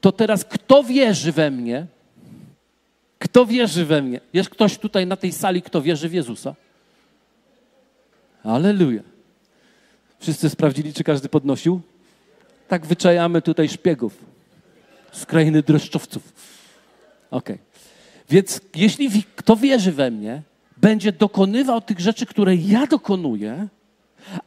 to 0.01 0.11
teraz 0.11 0.45
kto 0.45 0.83
wierzy 0.83 1.31
we 1.31 1.51
mnie? 1.51 1.85
Kto 3.19 3.45
wierzy 3.45 3.85
we 3.85 4.01
mnie? 4.01 4.19
Jest 4.33 4.49
ktoś 4.49 4.77
tutaj 4.77 5.07
na 5.07 5.15
tej 5.15 5.31
sali, 5.31 5.61
kto 5.61 5.81
wierzy 5.81 6.09
w 6.09 6.13
Jezusa? 6.13 6.55
Aleluja. 8.43 9.12
Wszyscy 10.23 10.49
sprawdzili, 10.49 10.93
czy 10.93 11.03
każdy 11.03 11.29
podnosił? 11.29 11.81
Tak 12.67 12.85
wyczajamy 12.85 13.41
tutaj 13.41 13.69
szpiegów 13.69 14.17
z 15.11 15.25
krainy 15.25 15.63
dreszczowców. 15.63 16.33
Ok. 17.31 17.49
Więc 18.29 18.61
jeśli 18.75 19.23
kto 19.35 19.55
wierzy 19.55 19.91
we 19.91 20.11
mnie, 20.11 20.41
będzie 20.77 21.11
dokonywał 21.11 21.81
tych 21.81 21.99
rzeczy, 21.99 22.25
które 22.25 22.55
ja 22.55 22.87
dokonuję, 22.87 23.67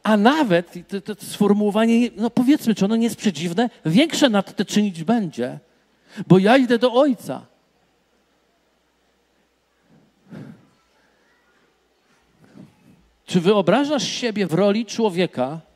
a 0.03 0.17
nawet, 0.17 0.73
to, 0.87 1.01
to, 1.01 1.15
to 1.15 1.25
sformułowanie, 1.25 2.09
no 2.15 2.29
powiedzmy, 2.29 2.75
czy 2.75 2.85
ono 2.85 2.95
nie 2.95 3.03
jest 3.03 3.15
przedziwne, 3.15 3.69
większe 3.85 4.29
nad 4.29 4.55
te 4.55 4.65
czynić 4.65 5.03
będzie, 5.03 5.59
bo 6.27 6.39
ja 6.39 6.57
idę 6.57 6.79
do 6.79 6.93
Ojca. 6.93 7.45
Czy 13.25 13.41
wyobrażasz 13.41 14.07
siebie 14.07 14.47
w 14.47 14.53
roli 14.53 14.85
człowieka, 14.85 15.66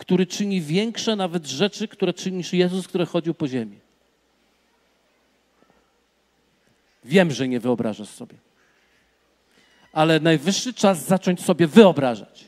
który 0.00 0.26
czyni 0.26 0.60
większe 0.60 1.16
nawet 1.16 1.46
rzeczy, 1.46 1.88
które 1.88 2.12
czynisz 2.12 2.52
Jezus, 2.52 2.88
który 2.88 3.06
chodził 3.06 3.34
po 3.34 3.48
ziemi? 3.48 3.78
Wiem, 7.04 7.30
że 7.30 7.48
nie 7.48 7.60
wyobrażasz 7.60 8.08
sobie. 8.08 8.34
Ale 9.92 10.20
najwyższy 10.20 10.74
czas 10.74 11.04
zacząć 11.04 11.42
sobie 11.44 11.66
wyobrażać. 11.66 12.44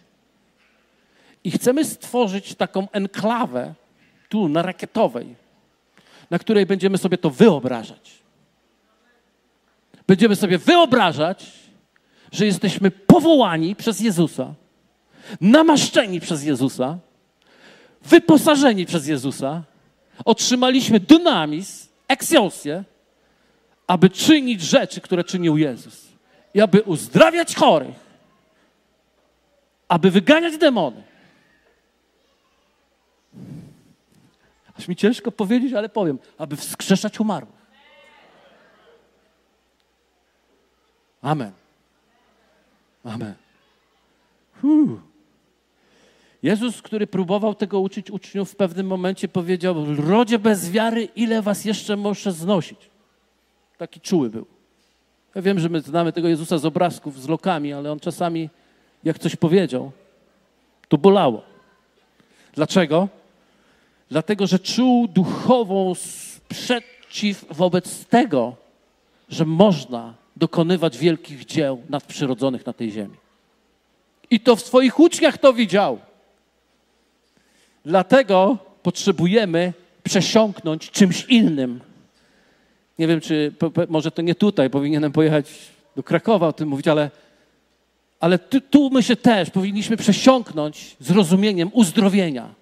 I 1.45 1.51
chcemy 1.51 1.85
stworzyć 1.85 2.55
taką 2.55 2.91
enklawę 2.91 3.75
tu 4.29 4.49
na 4.49 4.63
rakietowej, 4.63 5.35
na 6.31 6.39
której 6.39 6.67
będziemy 6.67 6.99
sobie 6.99 7.19
to 7.19 7.31
wyobrażać. 7.31 8.11
Będziemy 10.07 10.37
sobie 10.37 10.59
wyobrażać, 10.59 11.53
że 12.33 12.47
jesteśmy 12.47 12.91
powołani 12.91 13.77
przez 13.77 14.01
Jezusa, 14.01 14.55
namaszczeni 15.41 16.21
przez 16.21 16.45
Jezusa, 16.45 16.99
wyposażeni 18.05 18.87
przez 18.87 19.07
Jezusa, 19.07 19.63
otrzymaliśmy 20.25 21.01
dynamizm, 21.01 21.89
eksjosję, 22.09 22.85
aby 23.87 24.11
czynić 24.11 24.61
rzeczy, 24.61 25.01
które 25.01 25.25
czynił 25.25 25.57
Jezus. 25.57 26.09
I 26.55 26.61
aby 26.61 26.83
uzdrawiać 26.83 27.55
chorych, 27.55 27.97
aby 29.89 30.11
wyganiać 30.11 30.59
demony, 30.59 31.03
Aż 34.79 34.89
mi 34.89 34.97
ciężko 34.97 35.33
powiedzieć, 35.33 35.73
ale 35.73 35.89
powiem, 35.89 36.19
aby 36.39 36.57
wskrzeszać 36.57 37.21
umarłych. 37.21 37.63
Amen. 41.23 41.53
Amen. 43.05 43.35
Uu. 44.63 45.01
Jezus, 46.43 46.83
który 46.83 47.07
próbował 47.07 47.55
tego 47.55 47.81
uczyć 47.81 48.11
uczniów, 48.11 48.53
w 48.53 48.57
pewnym 48.57 48.87
momencie 48.87 49.29
powiedział: 49.29 49.75
Rodzie 49.97 50.39
bez 50.39 50.71
wiary, 50.71 51.09
ile 51.17 51.43
was 51.43 51.65
jeszcze 51.65 51.97
muszę 51.97 52.33
znosić? 52.33 52.79
Taki 53.79 54.01
czuły 54.01 54.31
był. 54.31 54.47
Ja 55.35 55.43
wiem, 55.43 55.59
że 55.59 55.69
my 55.69 55.81
znamy 55.81 56.13
tego 56.13 56.29
Jezusa 56.29 56.59
z 56.59 56.65
obrazków, 56.65 57.21
z 57.21 57.29
lokami, 57.29 57.73
ale 57.73 57.93
on 57.93 58.01
czasami, 58.01 58.51
jak 59.05 59.19
coś 59.19 59.37
powiedział, 59.37 59.93
to 60.89 60.99
bolało. 60.99 61.43
Dlaczego? 62.55 63.09
dlatego 64.13 64.47
że 64.47 64.59
czuł 64.59 65.09
duchową 65.09 65.95
sprzeciw 65.95 67.45
wobec 67.51 68.05
tego, 68.07 68.57
że 69.29 69.45
można 69.45 70.15
dokonywać 70.37 70.99
wielkich 70.99 71.45
dzieł 71.45 71.83
nadprzyrodzonych 71.91 72.67
na 72.67 72.73
tej 72.73 72.91
ziemi. 72.91 73.17
I 74.31 74.41
to 74.41 74.57
w 74.57 74.63
swoich 74.63 75.01
uczniach 75.01 75.39
to 75.39 75.53
widział. 75.53 75.99
Dlatego 77.85 78.59
potrzebujemy 78.83 79.73
przesiąknąć 80.03 80.91
czymś 80.91 81.25
innym. 81.25 81.81
Nie 82.99 83.07
wiem, 83.07 83.21
czy 83.21 83.53
może 83.89 84.11
to 84.11 84.23
nie 84.23 84.35
tutaj, 84.35 84.71
powinienem 84.71 85.13
pojechać 85.13 85.47
do 85.97 86.03
Krakowa 86.03 86.49
o 86.49 86.53
tym 86.53 86.69
mówić, 86.69 86.89
ale, 86.89 87.11
ale 88.21 88.39
tu, 88.39 88.61
tu 88.61 88.91
my 88.91 89.03
się 89.03 89.17
też 89.17 89.51
powinniśmy 89.51 89.97
przesiąknąć 89.97 90.97
zrozumieniem 91.01 91.71
uzdrowienia. 91.73 92.55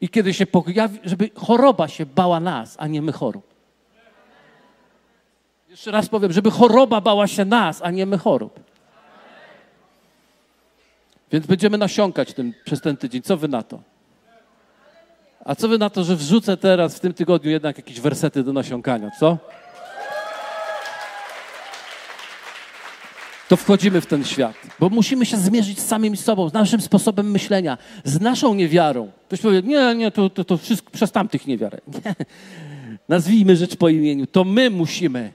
I 0.00 0.08
kiedy 0.08 0.34
się 0.34 0.46
pojawi, 0.46 0.98
żeby 1.04 1.30
choroba 1.34 1.88
się 1.88 2.06
bała 2.06 2.40
nas, 2.40 2.76
a 2.78 2.86
nie 2.86 3.02
my 3.02 3.12
chorób. 3.12 3.54
Jeszcze 5.68 5.90
raz 5.90 6.08
powiem, 6.08 6.32
żeby 6.32 6.50
choroba 6.50 7.00
bała 7.00 7.26
się 7.26 7.44
nas, 7.44 7.82
a 7.82 7.90
nie 7.90 8.06
my 8.06 8.18
chorób. 8.18 8.63
Więc 11.34 11.46
będziemy 11.46 11.78
nasiąkać 11.78 12.32
tym, 12.32 12.52
przez 12.64 12.80
ten 12.80 12.96
tydzień. 12.96 13.22
Co 13.22 13.36
wy 13.36 13.48
na 13.48 13.62
to? 13.62 13.82
A 15.44 15.54
co 15.54 15.68
wy 15.68 15.78
na 15.78 15.90
to, 15.90 16.04
że 16.04 16.16
wrzucę 16.16 16.56
teraz 16.56 16.96
w 16.96 17.00
tym 17.00 17.14
tygodniu 17.14 17.50
jednak 17.50 17.76
jakieś 17.76 18.00
wersety 18.00 18.44
do 18.44 18.52
nasiąkania, 18.52 19.10
co? 19.20 19.38
To 23.48 23.56
wchodzimy 23.56 24.00
w 24.00 24.06
ten 24.06 24.24
świat, 24.24 24.56
bo 24.80 24.88
musimy 24.88 25.26
się 25.26 25.36
zmierzyć 25.36 25.80
z 25.80 25.86
samym 25.86 26.16
sobą, 26.16 26.48
z 26.48 26.52
naszym 26.52 26.80
sposobem 26.80 27.30
myślenia, 27.30 27.78
z 28.04 28.20
naszą 28.20 28.54
niewiarą. 28.54 29.10
Ktoś 29.26 29.40
powie, 29.40 29.62
nie, 29.62 29.94
nie, 29.94 30.10
to, 30.10 30.30
to, 30.30 30.44
to 30.44 30.56
wszystko 30.56 30.90
przez 30.90 31.12
tamtych 31.12 31.46
niewiarę. 31.46 31.80
Nie. 32.04 32.14
Nazwijmy 33.08 33.56
rzecz 33.56 33.76
po 33.76 33.88
imieniu. 33.88 34.26
To 34.26 34.44
my 34.44 34.70
musimy 34.70 35.32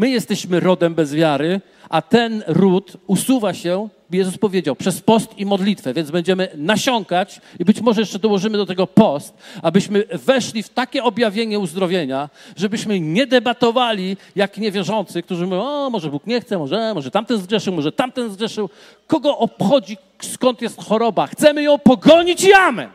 My 0.00 0.10
jesteśmy 0.10 0.60
rodem 0.60 0.94
bez 0.94 1.14
wiary, 1.14 1.60
a 1.88 2.02
ten 2.02 2.42
ród 2.46 2.92
usuwa 3.06 3.54
się, 3.54 3.88
Jezus 4.10 4.38
powiedział, 4.38 4.76
przez 4.76 5.00
post 5.00 5.38
i 5.38 5.46
modlitwę, 5.46 5.94
więc 5.94 6.10
będziemy 6.10 6.48
nasiąkać 6.54 7.40
i 7.58 7.64
być 7.64 7.80
może 7.80 8.00
jeszcze 8.00 8.18
dołożymy 8.18 8.58
do 8.58 8.66
tego 8.66 8.86
post, 8.86 9.34
abyśmy 9.62 10.04
weszli 10.12 10.62
w 10.62 10.68
takie 10.68 11.04
objawienie 11.04 11.58
uzdrowienia, 11.58 12.28
żebyśmy 12.56 13.00
nie 13.00 13.26
debatowali 13.26 14.16
jak 14.36 14.58
niewierzący, 14.58 15.22
którzy 15.22 15.46
mówią, 15.46 15.62
o, 15.62 15.90
może 15.90 16.10
Bóg 16.10 16.26
nie 16.26 16.40
chce, 16.40 16.58
może, 16.58 16.94
może 16.94 17.10
tamten 17.10 17.38
zgrzeszył, 17.38 17.74
może 17.74 17.92
tamten 17.92 18.32
zgrzeszył. 18.32 18.70
Kogo 19.06 19.38
obchodzi, 19.38 19.96
skąd 20.22 20.62
jest 20.62 20.84
choroba? 20.84 21.26
Chcemy 21.26 21.62
ją 21.62 21.78
pogonić 21.78 22.44
i 22.44 22.52
amen. 22.52 22.88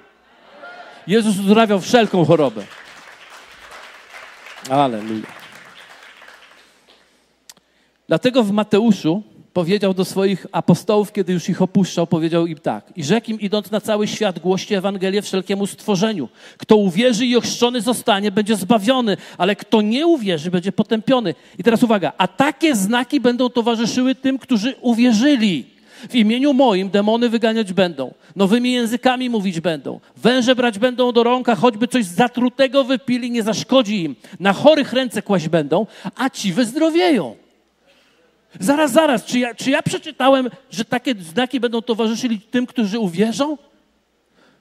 Jezus 1.07 1.39
uzdrawiał 1.39 1.79
wszelką 1.79 2.25
chorobę. 2.25 2.63
Aleluja. 4.69 5.44
Dlatego 8.07 8.43
w 8.43 8.51
Mateuszu 8.51 9.23
powiedział 9.53 9.93
do 9.93 10.05
swoich 10.05 10.45
apostołów, 10.51 11.11
kiedy 11.11 11.33
już 11.33 11.49
ich 11.49 11.61
opuszczał, 11.61 12.07
powiedział 12.07 12.47
im 12.47 12.57
tak. 12.57 12.93
I 12.95 13.03
rzekł 13.03 13.31
im, 13.31 13.39
idąc 13.39 13.71
na 13.71 13.81
cały 13.81 14.07
świat, 14.07 14.39
głoście 14.39 14.77
Ewangelię 14.77 15.21
wszelkiemu 15.21 15.67
stworzeniu. 15.67 16.29
Kto 16.57 16.75
uwierzy 16.77 17.25
i 17.25 17.35
ochrzczony 17.35 17.81
zostanie, 17.81 18.31
będzie 18.31 18.55
zbawiony, 18.55 19.17
ale 19.37 19.55
kto 19.55 19.81
nie 19.81 20.07
uwierzy, 20.07 20.51
będzie 20.51 20.71
potępiony. 20.71 21.35
I 21.59 21.63
teraz 21.63 21.83
uwaga, 21.83 22.11
a 22.17 22.27
takie 22.27 22.75
znaki 22.75 23.19
będą 23.19 23.49
towarzyszyły 23.49 24.15
tym, 24.15 24.39
którzy 24.39 24.75
uwierzyli. 24.81 25.65
W 26.09 26.15
imieniu 26.15 26.53
moim 26.53 26.89
demony 26.89 27.29
wyganiać 27.29 27.73
będą, 27.73 28.13
nowymi 28.35 28.71
językami 28.71 29.29
mówić 29.29 29.59
będą, 29.59 29.99
węże 30.17 30.55
brać 30.55 30.79
będą 30.79 31.11
do 31.11 31.23
rąk, 31.23 31.49
a 31.49 31.55
choćby 31.55 31.87
coś 31.87 32.05
zatrutego 32.05 32.83
wypili, 32.83 33.31
nie 33.31 33.43
zaszkodzi 33.43 34.03
im. 34.03 34.15
Na 34.39 34.53
chorych 34.53 34.93
ręce 34.93 35.21
kłaść 35.21 35.49
będą, 35.49 35.87
a 36.15 36.29
ci 36.29 36.53
wyzdrowieją. 36.53 37.44
Zaraz, 38.59 38.91
zaraz, 38.91 39.25
czy 39.25 39.39
ja, 39.39 39.55
czy 39.55 39.71
ja 39.71 39.81
przeczytałem, 39.81 40.49
że 40.71 40.85
takie 40.85 41.15
znaki 41.19 41.59
będą 41.59 41.81
towarzyszyli 41.81 42.39
tym, 42.39 42.65
którzy 42.65 42.99
uwierzą? 42.99 43.57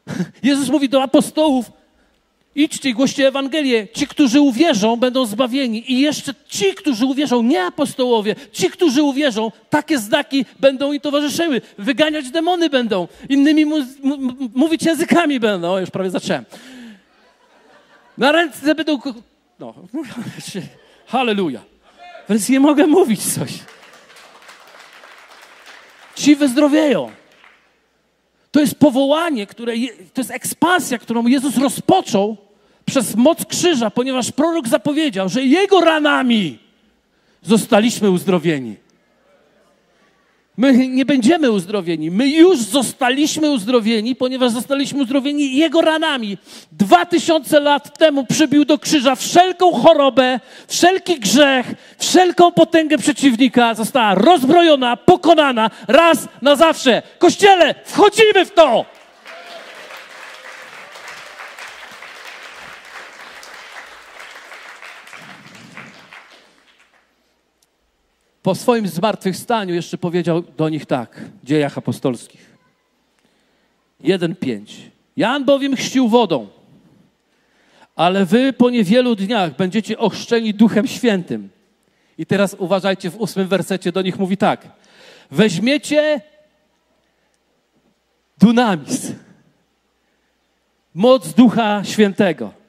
Jezus 0.42 0.68
mówi 0.68 0.88
do 0.88 1.02
apostołów, 1.02 1.70
idźcie 2.54 2.88
i 2.88 2.94
głoście 2.94 3.28
Ewangelię. 3.28 3.88
Ci, 3.88 4.06
którzy 4.06 4.40
uwierzą, 4.40 4.96
będą 4.96 5.26
zbawieni. 5.26 5.92
I 5.92 6.00
jeszcze 6.00 6.34
ci, 6.48 6.74
którzy 6.74 7.06
uwierzą, 7.06 7.42
nie 7.42 7.64
apostołowie, 7.64 8.36
ci, 8.52 8.70
którzy 8.70 9.02
uwierzą, 9.02 9.52
takie 9.70 9.98
znaki 9.98 10.44
będą 10.60 10.92
im 10.92 11.00
towarzyszyły. 11.00 11.60
Wyganiać 11.78 12.30
demony 12.30 12.70
będą, 12.70 13.08
innymi 13.28 13.66
mówić 14.54 14.82
językami 14.82 15.40
będą. 15.40 15.72
O, 15.72 15.80
już 15.80 15.90
prawie 15.90 16.10
zacząłem. 16.10 16.44
Na 18.18 18.32
ręce 18.32 18.74
będą... 18.74 18.98
No, 19.58 19.74
halleluja. 21.06 21.62
Więc 22.28 22.48
nie 22.48 22.60
mogę 22.60 22.86
mówić 22.86 23.22
coś 23.34 23.50
ci 26.14 26.36
wyzdrowieją. 26.36 27.10
To 28.50 28.60
jest 28.60 28.74
powołanie, 28.74 29.46
które, 29.46 29.72
to 30.14 30.20
jest 30.20 30.30
ekspansja, 30.30 30.98
którą 30.98 31.26
Jezus 31.26 31.56
rozpoczął 31.56 32.36
przez 32.86 33.14
moc 33.14 33.46
krzyża, 33.46 33.90
ponieważ 33.90 34.32
prorok 34.32 34.68
zapowiedział, 34.68 35.28
że 35.28 35.42
Jego 35.42 35.80
ranami 35.80 36.58
zostaliśmy 37.42 38.10
uzdrowieni. 38.10 38.83
My 40.56 40.88
nie 40.88 41.04
będziemy 41.04 41.50
uzdrowieni. 41.50 42.10
My 42.10 42.28
już 42.28 42.58
zostaliśmy 42.58 43.50
uzdrowieni, 43.50 44.16
ponieważ 44.16 44.52
zostaliśmy 44.52 45.02
uzdrowieni 45.02 45.56
Jego 45.56 45.80
ranami. 45.80 46.38
Dwa 46.72 47.06
tysiące 47.06 47.60
lat 47.60 47.98
temu 47.98 48.26
przybił 48.26 48.64
do 48.64 48.78
krzyża 48.78 49.14
wszelką 49.14 49.72
chorobę, 49.72 50.40
wszelki 50.68 51.20
grzech, 51.20 51.66
wszelką 51.98 52.52
potęgę 52.52 52.98
przeciwnika. 52.98 53.74
Została 53.74 54.14
rozbrojona, 54.14 54.96
pokonana 54.96 55.70
raz 55.88 56.28
na 56.42 56.56
zawsze. 56.56 57.02
Kościele, 57.18 57.74
wchodzimy 57.84 58.44
w 58.44 58.50
to! 58.50 58.84
Po 68.44 68.54
swoim 68.54 68.88
zmartwychwstaniu 68.88 69.74
jeszcze 69.74 69.98
powiedział 69.98 70.42
do 70.56 70.68
nich 70.68 70.86
tak, 70.86 71.20
w 71.42 71.46
dziejach 71.46 71.78
apostolskich. 71.78 72.56
1,5. 74.00 74.60
Jan 75.16 75.44
bowiem 75.44 75.76
chrzcił 75.76 76.08
wodą, 76.08 76.48
ale 77.96 78.24
wy 78.24 78.52
po 78.52 78.70
niewielu 78.70 79.16
dniach 79.16 79.56
będziecie 79.56 79.98
ochrzczeni 79.98 80.54
Duchem 80.54 80.86
Świętym. 80.86 81.48
I 82.18 82.26
teraz 82.26 82.56
uważajcie, 82.58 83.10
w 83.10 83.16
ósmym 83.16 83.48
wersecie 83.48 83.92
do 83.92 84.02
nich 84.02 84.18
mówi 84.18 84.36
tak. 84.36 84.68
Weźmiecie 85.30 86.20
dunamis, 88.38 89.12
moc 90.94 91.34
Ducha 91.34 91.84
Świętego 91.84 92.63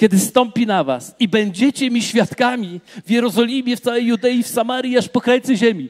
kiedy 0.00 0.18
stąpi 0.18 0.66
na 0.66 0.84
was 0.84 1.14
i 1.18 1.28
będziecie 1.28 1.90
mi 1.90 2.02
świadkami 2.02 2.80
w 3.06 3.10
Jerozolimie, 3.10 3.76
w 3.76 3.80
całej 3.80 4.06
Judei, 4.06 4.42
w 4.42 4.48
Samarii, 4.48 4.98
aż 4.98 5.08
po 5.08 5.20
krańce 5.20 5.56
ziemi. 5.56 5.88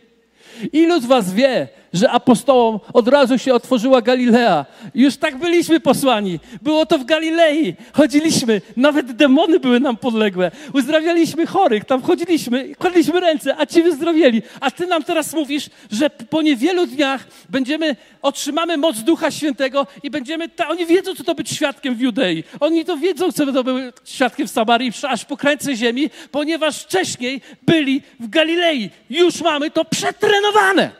Ilu 0.72 1.00
z 1.00 1.06
was 1.06 1.34
wie, 1.34 1.68
że 1.92 2.10
apostołom 2.10 2.80
od 2.92 3.08
razu 3.08 3.38
się 3.38 3.54
otworzyła 3.54 4.02
Galilea. 4.02 4.66
Już 4.94 5.16
tak 5.16 5.38
byliśmy 5.38 5.80
posłani. 5.80 6.40
Było 6.62 6.86
to 6.86 6.98
w 6.98 7.04
Galilei. 7.04 7.74
Chodziliśmy, 7.92 8.60
nawet 8.76 9.12
demony 9.12 9.60
były 9.60 9.80
nam 9.80 9.96
podległe. 9.96 10.50
Uzdrawialiśmy 10.74 11.46
chorych, 11.46 11.84
tam 11.84 12.02
chodziliśmy, 12.02 12.74
kładliśmy 12.74 13.20
ręce, 13.20 13.56
a 13.58 13.66
ci 13.66 13.82
wyzdrowieli. 13.82 14.42
A 14.60 14.70
ty 14.70 14.86
nam 14.86 15.04
teraz 15.04 15.34
mówisz, 15.34 15.70
że 15.90 16.10
po 16.10 16.42
niewielu 16.42 16.86
dniach 16.86 17.26
będziemy, 17.48 17.96
otrzymamy 18.22 18.76
moc 18.76 18.98
Ducha 18.98 19.30
Świętego 19.30 19.86
i 20.02 20.10
będziemy, 20.10 20.48
ta, 20.48 20.68
oni 20.68 20.86
wiedzą, 20.86 21.14
co 21.14 21.24
to 21.24 21.34
być 21.34 21.50
świadkiem 21.50 21.94
w 21.94 22.00
Judei. 22.00 22.44
Oni 22.60 22.84
to 22.84 22.96
wiedzą, 22.96 23.32
co 23.32 23.52
to 23.52 23.64
być 23.64 23.94
świadkiem 24.04 24.46
w 24.46 24.50
Samarii, 24.50 24.92
aż 25.08 25.24
po 25.24 25.36
krańce 25.36 25.76
ziemi, 25.76 26.10
ponieważ 26.30 26.82
wcześniej 26.82 27.40
byli 27.62 28.02
w 28.20 28.28
Galilei. 28.28 28.90
Już 29.10 29.40
mamy 29.40 29.70
to 29.70 29.84
przetrenowane. 29.84 30.99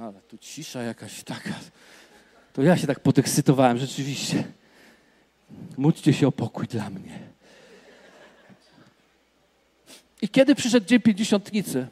Ale 0.00 0.20
tu 0.20 0.38
cisza 0.38 0.82
jakaś 0.82 1.22
taka. 1.22 1.54
To 2.52 2.62
ja 2.62 2.76
się 2.76 2.86
tak 2.86 3.00
podekscytowałem, 3.00 3.78
rzeczywiście. 3.78 4.44
Módlcie 5.76 6.12
się 6.12 6.26
o 6.26 6.32
pokój 6.32 6.66
dla 6.66 6.90
mnie. 6.90 7.18
I 10.22 10.28
kiedy 10.28 10.54
przyszedł 10.54 10.86
dzień 10.86 11.00
pięćdziesiątnicy, 11.00 11.86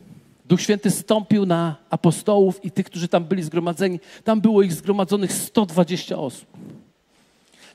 Duch 0.45 0.61
Święty 0.61 0.91
stąpił 0.91 1.47
na 1.47 1.77
apostołów 1.91 2.65
i 2.65 2.71
tych, 2.71 2.87
którzy 2.87 3.09
tam 3.09 3.25
byli 3.25 3.43
zgromadzeni. 3.43 4.01
Tam 4.25 4.41
było 4.41 4.63
ich 4.63 4.73
zgromadzonych 4.73 5.33
120 5.33 6.19
osób. 6.19 6.49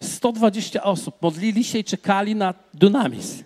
120 0.02 0.84
osób 0.84 1.22
modlili 1.22 1.64
się 1.64 1.80
i 1.80 1.84
czekali 1.84 2.36
na 2.36 2.54
dunamis. 2.74 3.44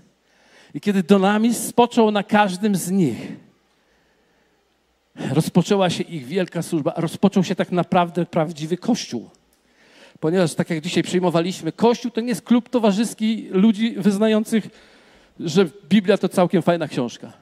I 0.74 0.82
kiedy 0.82 1.04
dunamis 1.04 1.58
spoczął 1.58 2.12
na 2.12 2.24
każdym 2.24 2.76
z 2.76 2.92
nich, 2.92 3.18
rozpoczęła 5.34 5.90
się 5.90 6.04
ich 6.04 6.26
wielka 6.26 6.62
służba, 6.62 6.94
rozpoczął 6.98 7.44
się 7.44 7.56
tak 7.56 7.72
naprawdę 7.72 8.26
prawdziwy 8.26 8.78
Kościół. 8.78 9.30
Ponieważ, 10.20 10.56
tak 10.56 10.70
jak 10.70 10.82
dzisiaj 10.82 11.04
przyjmowaliśmy, 11.04 11.72
Kościół 11.72 12.12
to 12.12 12.22
nie 12.22 12.28
jest 12.28 12.42
klub 12.42 12.70
towarzyski 12.70 13.48
ludzi 13.52 13.96
wyznających, 13.98 14.68
że 15.40 15.66
Biblia 15.90 16.18
to 16.18 16.30
całkiem 16.30 16.62
fajna 16.62 16.88
książka. 16.88 17.34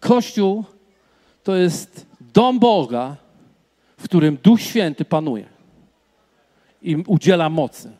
Kościół 0.00 0.64
to 1.44 1.56
jest 1.56 2.06
dom 2.20 2.58
Boga, 2.58 3.16
w 3.98 4.04
którym 4.04 4.38
Duch 4.42 4.60
Święty 4.60 5.04
panuje 5.04 5.46
i 6.82 6.96
udziela 6.96 7.50
mocy. 7.50 7.92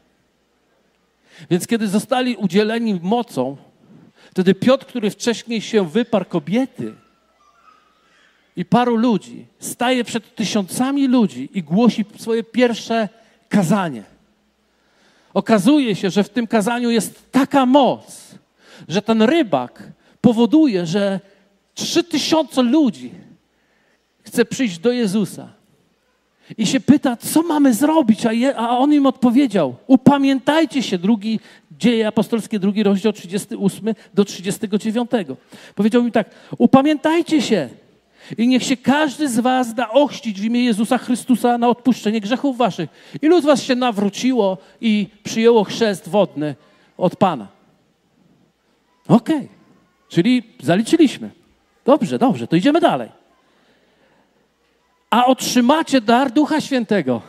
Więc 1.50 1.66
kiedy 1.66 1.88
zostali 1.88 2.36
udzieleni 2.36 3.00
mocą, 3.02 3.56
wtedy 4.30 4.54
Piotr, 4.54 4.86
który 4.86 5.10
wcześniej 5.10 5.60
się 5.60 5.88
wyparł 5.88 6.24
kobiety 6.24 6.94
i 8.56 8.64
paru 8.64 8.96
ludzi, 8.96 9.46
staje 9.58 10.04
przed 10.04 10.34
tysiącami 10.34 11.08
ludzi 11.08 11.48
i 11.54 11.62
głosi 11.62 12.04
swoje 12.18 12.44
pierwsze 12.44 13.08
kazanie. 13.48 14.02
Okazuje 15.34 15.94
się, 15.94 16.10
że 16.10 16.24
w 16.24 16.28
tym 16.28 16.46
kazaniu 16.46 16.90
jest 16.90 17.32
taka 17.32 17.66
moc, 17.66 18.34
że 18.88 19.02
ten 19.02 19.22
rybak 19.22 19.82
powoduje, 20.20 20.86
że 20.86 21.20
trzy 21.74 22.04
tysiące 22.04 22.62
ludzi 22.62 23.10
chce 24.22 24.44
przyjść 24.44 24.78
do 24.78 24.92
Jezusa. 24.92 25.48
I 26.58 26.66
się 26.66 26.80
pyta, 26.80 27.16
co 27.16 27.42
mamy 27.42 27.74
zrobić, 27.74 28.26
a, 28.26 28.32
je, 28.32 28.56
a 28.56 28.68
on 28.68 28.92
im 28.92 29.06
odpowiedział: 29.06 29.76
Upamiętajcie 29.86 30.82
się, 30.82 30.98
drugi 30.98 31.40
dzieje 31.78 32.08
apostolskie, 32.08 32.58
drugi 32.58 32.82
rozdział 32.82 33.12
38 33.12 33.94
do 34.14 34.24
39. 34.24 35.10
Powiedział 35.74 36.02
mi 36.02 36.12
tak: 36.12 36.30
Upamiętajcie 36.58 37.42
się 37.42 37.68
i 38.38 38.48
niech 38.48 38.62
się 38.62 38.76
każdy 38.76 39.28
z 39.28 39.40
was 39.40 39.74
da 39.74 39.90
ochrzcić 39.90 40.40
w 40.40 40.44
imię 40.44 40.64
Jezusa 40.64 40.98
Chrystusa 40.98 41.58
na 41.58 41.68
odpuszczenie 41.68 42.20
grzechów 42.20 42.56
waszych. 42.56 42.90
Ilu 43.22 43.40
z 43.40 43.44
was 43.44 43.62
się 43.62 43.74
nawróciło 43.74 44.58
i 44.80 45.06
przyjęło 45.22 45.64
chrzest 45.64 46.08
wodny 46.08 46.54
od 46.96 47.16
Pana? 47.16 47.48
Okej, 49.08 49.36
okay. 49.36 49.48
czyli 50.08 50.42
zaliczyliśmy. 50.62 51.30
Dobrze, 51.84 52.18
dobrze, 52.18 52.46
to 52.46 52.56
idziemy 52.56 52.80
dalej 52.80 53.08
a 55.10 55.26
otrzymacie 55.26 56.00
dar 56.00 56.30
Ducha 56.30 56.60
Świętego. 56.60 57.22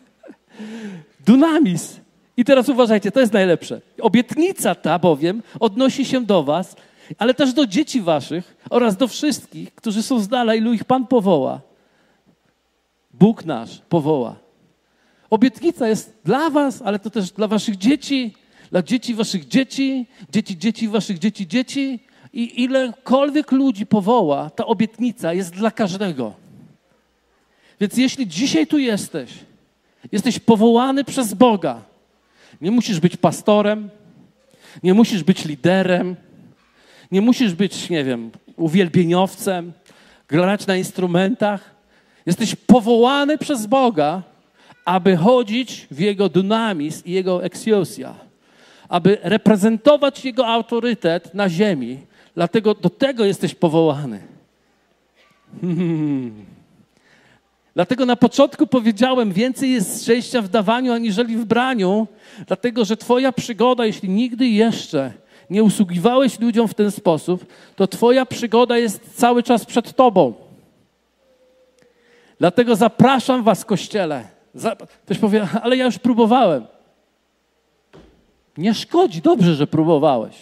Dunamis. 1.26 2.00
I 2.36 2.44
teraz 2.44 2.68
uważajcie, 2.68 3.10
to 3.10 3.20
jest 3.20 3.32
najlepsze. 3.32 3.80
Obietnica 4.00 4.74
ta 4.74 4.98
bowiem 4.98 5.42
odnosi 5.60 6.04
się 6.04 6.24
do 6.24 6.42
was, 6.42 6.76
ale 7.18 7.34
też 7.34 7.52
do 7.52 7.66
dzieci 7.66 8.00
waszych 8.00 8.56
oraz 8.70 8.96
do 8.96 9.08
wszystkich, 9.08 9.74
którzy 9.74 10.02
są 10.02 10.20
z 10.20 10.28
dala, 10.28 10.54
ilu 10.54 10.72
ich 10.72 10.84
Pan 10.84 11.06
powoła. 11.06 11.60
Bóg 13.14 13.44
nasz 13.44 13.78
powoła. 13.88 14.36
Obietnica 15.30 15.88
jest 15.88 16.18
dla 16.24 16.50
was, 16.50 16.82
ale 16.82 16.98
to 16.98 17.10
też 17.10 17.30
dla 17.30 17.48
waszych 17.48 17.76
dzieci, 17.76 18.34
dla 18.70 18.82
dzieci 18.82 19.14
waszych 19.14 19.48
dzieci, 19.48 20.06
dzieci 20.32 20.58
dzieci 20.58 20.88
waszych 20.88 21.18
dzieci 21.18 21.46
dzieci. 21.46 22.00
I 22.32 22.62
ilekolwiek 22.62 23.52
ludzi 23.52 23.86
powoła, 23.86 24.50
ta 24.50 24.66
obietnica 24.66 25.32
jest 25.32 25.54
dla 25.54 25.70
każdego. 25.70 26.34
Więc 27.80 27.96
jeśli 27.96 28.26
dzisiaj 28.26 28.66
tu 28.66 28.78
jesteś, 28.78 29.30
jesteś 30.12 30.38
powołany 30.38 31.04
przez 31.04 31.34
Boga, 31.34 31.82
nie 32.60 32.70
musisz 32.70 33.00
być 33.00 33.16
pastorem, 33.16 33.90
nie 34.82 34.94
musisz 34.94 35.22
być 35.24 35.44
liderem, 35.44 36.16
nie 37.12 37.20
musisz 37.20 37.54
być, 37.54 37.90
nie 37.90 38.04
wiem, 38.04 38.30
uwielbieniowcem, 38.56 39.72
grać 40.28 40.66
na 40.66 40.76
instrumentach. 40.76 41.70
Jesteś 42.26 42.54
powołany 42.54 43.38
przez 43.38 43.66
Boga, 43.66 44.22
aby 44.84 45.16
chodzić 45.16 45.86
w 45.90 46.00
Jego 46.00 46.28
dynamizm 46.28 47.02
i 47.04 47.12
Jego 47.12 47.44
exiosia, 47.44 48.14
aby 48.88 49.18
reprezentować 49.22 50.24
Jego 50.24 50.46
autorytet 50.46 51.34
na 51.34 51.48
ziemi. 51.48 51.98
Dlatego 52.34 52.74
do 52.74 52.90
tego 52.90 53.24
jesteś 53.24 53.54
powołany. 53.54 54.22
Dlatego 57.74 58.06
na 58.06 58.16
początku 58.16 58.66
powiedziałem, 58.66 59.32
więcej 59.32 59.70
jest 59.70 60.02
szczęścia 60.02 60.42
w 60.42 60.48
dawaniu 60.48 60.92
aniżeli 60.92 61.36
w 61.36 61.44
braniu, 61.44 62.06
dlatego 62.46 62.84
że 62.84 62.96
Twoja 62.96 63.32
przygoda, 63.32 63.86
jeśli 63.86 64.08
nigdy 64.08 64.48
jeszcze 64.48 65.12
nie 65.50 65.62
usługiwałeś 65.62 66.40
ludziom 66.40 66.68
w 66.68 66.74
ten 66.74 66.90
sposób, 66.90 67.46
to 67.76 67.86
Twoja 67.86 68.26
przygoda 68.26 68.78
jest 68.78 69.16
cały 69.16 69.42
czas 69.42 69.64
przed 69.64 69.96
Tobą. 69.96 70.34
Dlatego 72.38 72.76
zapraszam 72.76 73.42
Was, 73.42 73.64
kościele. 73.64 74.28
Ktoś 75.04 75.18
powie, 75.18 75.48
ale 75.62 75.76
ja 75.76 75.84
już 75.84 75.98
próbowałem. 75.98 76.66
Nie 78.58 78.74
szkodzi, 78.74 79.20
dobrze, 79.20 79.54
że 79.54 79.66
próbowałeś. 79.66 80.34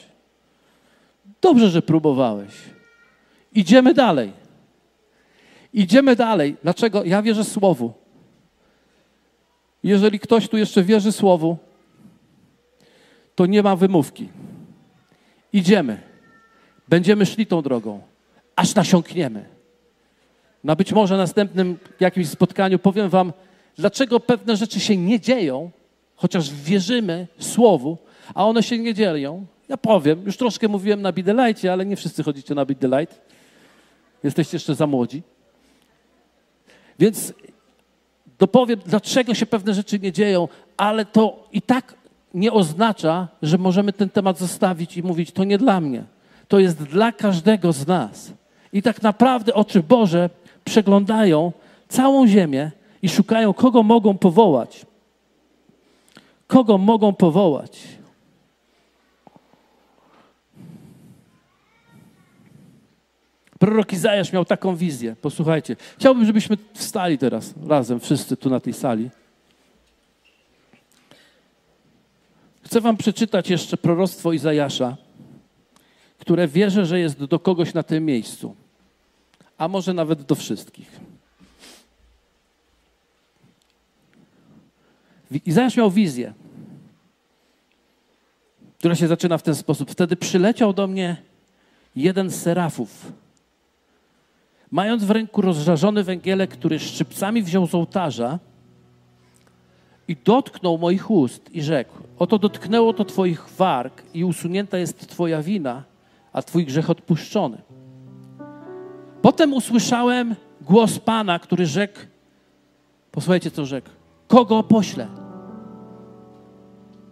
Dobrze, 1.40 1.71
że 1.71 1.83
próbowałeś. 1.83 2.53
Idziemy 3.53 3.95
dalej. 3.95 4.33
Idziemy 5.73 6.16
dalej. 6.16 6.57
Dlaczego? 6.62 7.05
Ja 7.05 7.23
wierzę 7.23 7.45
Słowu. 7.45 7.92
Jeżeli 9.83 10.21
ktoś 10.21 10.49
tu 10.49 10.57
jeszcze 10.57 10.83
wierzy 10.83 11.12
Słowu, 11.12 11.57
to 13.35 13.47
nie 13.47 13.62
ma 13.62 13.77
wymówki. 13.77 14.29
Idziemy. 15.57 16.01
Będziemy 16.88 17.27
szli 17.27 17.47
tą 17.47 17.62
drogą, 17.62 18.01
aż 18.57 18.75
nasiąkniemy. 18.75 19.45
Na 20.64 20.77
być 20.77 20.92
może 20.92 21.16
następnym 21.16 21.79
jakimś 22.01 22.29
spotkaniu 22.29 22.79
powiem 22.79 23.09
Wam, 23.09 23.33
dlaczego 23.77 24.21
pewne 24.21 24.57
rzeczy 24.57 24.81
się 24.81 24.97
nie 24.97 25.21
dzieją, 25.21 25.71
chociaż 26.16 26.55
wierzymy 26.55 27.27
Słowu, 27.38 27.99
a 28.35 28.47
one 28.47 28.62
się 28.62 28.79
nie 28.79 28.95
dzieją. 28.95 29.47
Ja 29.69 29.77
powiem, 29.77 30.23
już 30.27 30.37
troszkę 30.37 30.69
mówiłem 30.69 31.03
na 31.03 31.12
Bidelajcie, 31.12 31.73
ale 31.73 31.87
nie 31.87 31.97
wszyscy 31.97 32.23
chodzicie 32.23 32.55
na 32.55 32.66
Bidelajt. 32.66 33.21
Jesteście 34.25 34.57
jeszcze 34.57 34.75
za 34.75 34.87
młodzi. 34.87 35.23
Więc 36.99 37.33
dopowiem, 38.38 38.81
dlaczego 38.87 39.35
się 39.35 39.47
pewne 39.47 39.75
rzeczy 39.75 39.99
nie 39.99 40.12
dzieją, 40.12 40.49
ale 40.77 41.05
to 41.05 41.49
i 41.53 41.62
tak 41.62 41.95
nie 42.34 42.52
oznacza, 42.52 43.28
że 43.42 43.58
możemy 43.58 43.92
ten 43.92 44.08
temat 44.08 44.38
zostawić 44.38 44.96
i 44.96 45.02
mówić, 45.02 45.32
to 45.32 45.44
nie 45.44 45.58
dla 45.58 45.80
mnie. 45.80 46.04
To 46.48 46.58
jest 46.58 46.82
dla 46.82 47.12
każdego 47.12 47.72
z 47.72 47.86
nas. 47.86 48.32
I 48.72 48.82
tak 48.82 49.02
naprawdę 49.02 49.54
oczy 49.54 49.82
Boże 49.82 50.30
przeglądają 50.64 51.52
całą 51.88 52.26
ziemię 52.26 52.70
i 53.02 53.08
szukają, 53.08 53.54
kogo 53.54 53.82
mogą 53.82 54.18
powołać. 54.18 54.86
Kogo 56.46 56.78
mogą 56.78 57.12
powołać. 57.12 57.78
Prorok 63.58 63.92
Izajasz 63.92 64.32
miał 64.32 64.44
taką 64.44 64.76
wizję. 64.76 65.16
Posłuchajcie. 65.22 65.76
Chciałbym, 65.98 66.24
żebyśmy 66.24 66.56
wstali 66.74 67.18
teraz 67.18 67.54
razem, 67.66 68.00
wszyscy 68.00 68.36
tu 68.36 68.50
na 68.50 68.60
tej 68.60 68.72
sali. 68.72 69.10
Chcę 72.66 72.81
wam 72.81 72.96
przeczytać 72.96 73.50
jeszcze 73.50 73.76
proroctwo 73.76 74.33
Izajasza, 74.33 74.96
które 76.18 76.48
wierzę, 76.48 76.87
że 76.87 77.00
jest 77.00 77.24
do 77.24 77.38
kogoś 77.38 77.74
na 77.74 77.83
tym 77.83 78.05
miejscu, 78.05 78.55
a 79.59 79.68
może 79.68 79.94
nawet 79.94 80.22
do 80.22 80.35
wszystkich. 80.35 81.00
Izajasz 85.46 85.76
miał 85.76 85.90
wizję, 85.90 86.33
która 88.79 88.94
się 88.94 89.09
zaczyna 89.09 89.38
w 89.38 89.42
ten 89.42 89.55
sposób. 89.55 89.90
Wtedy 89.90 90.16
przyleciał 90.16 90.72
do 90.72 90.87
mnie 90.87 91.16
jeden 91.96 92.31
z 92.31 92.42
serafów 92.42 93.12
mając 94.70 95.05
w 95.05 95.11
ręku 95.11 95.42
rozżarzony 95.42 96.05
węgielek, 96.05 96.50
który 96.50 96.79
szczypcami 96.79 97.42
wziął 97.42 97.66
z 97.66 97.74
ołtarza 97.74 98.38
i 100.09 100.16
dotknął 100.16 100.79
moich 100.79 101.11
ust 101.11 101.55
i 101.55 101.62
rzekł, 101.62 101.95
oto 102.19 102.38
dotknęło 102.38 102.92
to 102.92 103.05
twoich 103.05 103.49
warg 103.49 104.03
i 104.14 104.25
usunięta 104.25 104.79
jest 104.79 105.09
twoja 105.09 105.42
wina, 105.42 105.83
a 106.33 106.42
twój 106.42 106.66
grzech 106.66 106.90
odpuszczony. 106.90 107.59
Potem 109.23 109.55
usłyszałem 109.55 110.35
głos 110.61 110.99
Pana, 110.99 111.38
który 111.38 111.66
rzekł, 111.66 111.99
posłuchajcie 113.12 113.51
co 113.51 113.66
rzekł, 113.66 113.88
kogo 114.29 114.62
poślę 114.62 115.07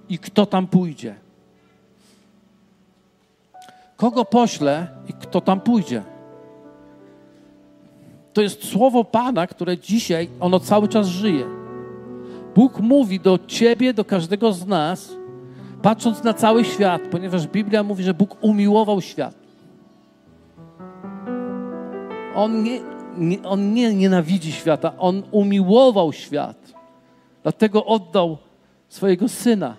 i 0.08 0.18
kto 0.18 0.46
tam 0.46 0.66
pójdzie. 0.66 1.14
Kogo 3.96 4.24
poślę 4.24 4.86
i 5.08 5.12
kto 5.12 5.40
tam 5.40 5.60
pójdzie. 5.60 6.02
To 8.32 8.42
jest 8.42 8.64
słowo 8.64 9.04
Pana, 9.04 9.46
które 9.46 9.78
dzisiaj, 9.78 10.28
ono 10.40 10.60
cały 10.60 10.88
czas 10.88 11.06
żyje. 11.06 11.63
Bóg 12.54 12.80
mówi 12.80 13.20
do 13.20 13.38
ciebie, 13.46 13.94
do 13.94 14.04
każdego 14.04 14.52
z 14.52 14.66
nas, 14.66 15.16
patrząc 15.82 16.24
na 16.24 16.34
cały 16.34 16.64
świat, 16.64 17.02
ponieważ 17.10 17.46
Biblia 17.46 17.82
mówi, 17.82 18.04
że 18.04 18.14
Bóg 18.14 18.36
umiłował 18.40 19.00
świat. 19.00 19.34
On 22.34 22.62
nie, 22.62 22.80
nie, 23.18 23.42
on 23.42 23.72
nie 23.72 23.94
nienawidzi 23.94 24.52
świata, 24.52 24.92
on 24.98 25.22
umiłował 25.30 26.12
świat. 26.12 26.74
Dlatego 27.42 27.84
oddał 27.84 28.38
swojego 28.88 29.28
syna 29.28 29.76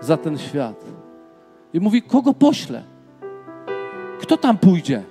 za 0.00 0.16
ten 0.16 0.38
świat. 0.38 0.84
I 1.72 1.80
mówi, 1.80 2.02
kogo 2.02 2.34
pośle? 2.34 2.82
Kto 4.20 4.36
tam 4.36 4.58
pójdzie? 4.58 5.02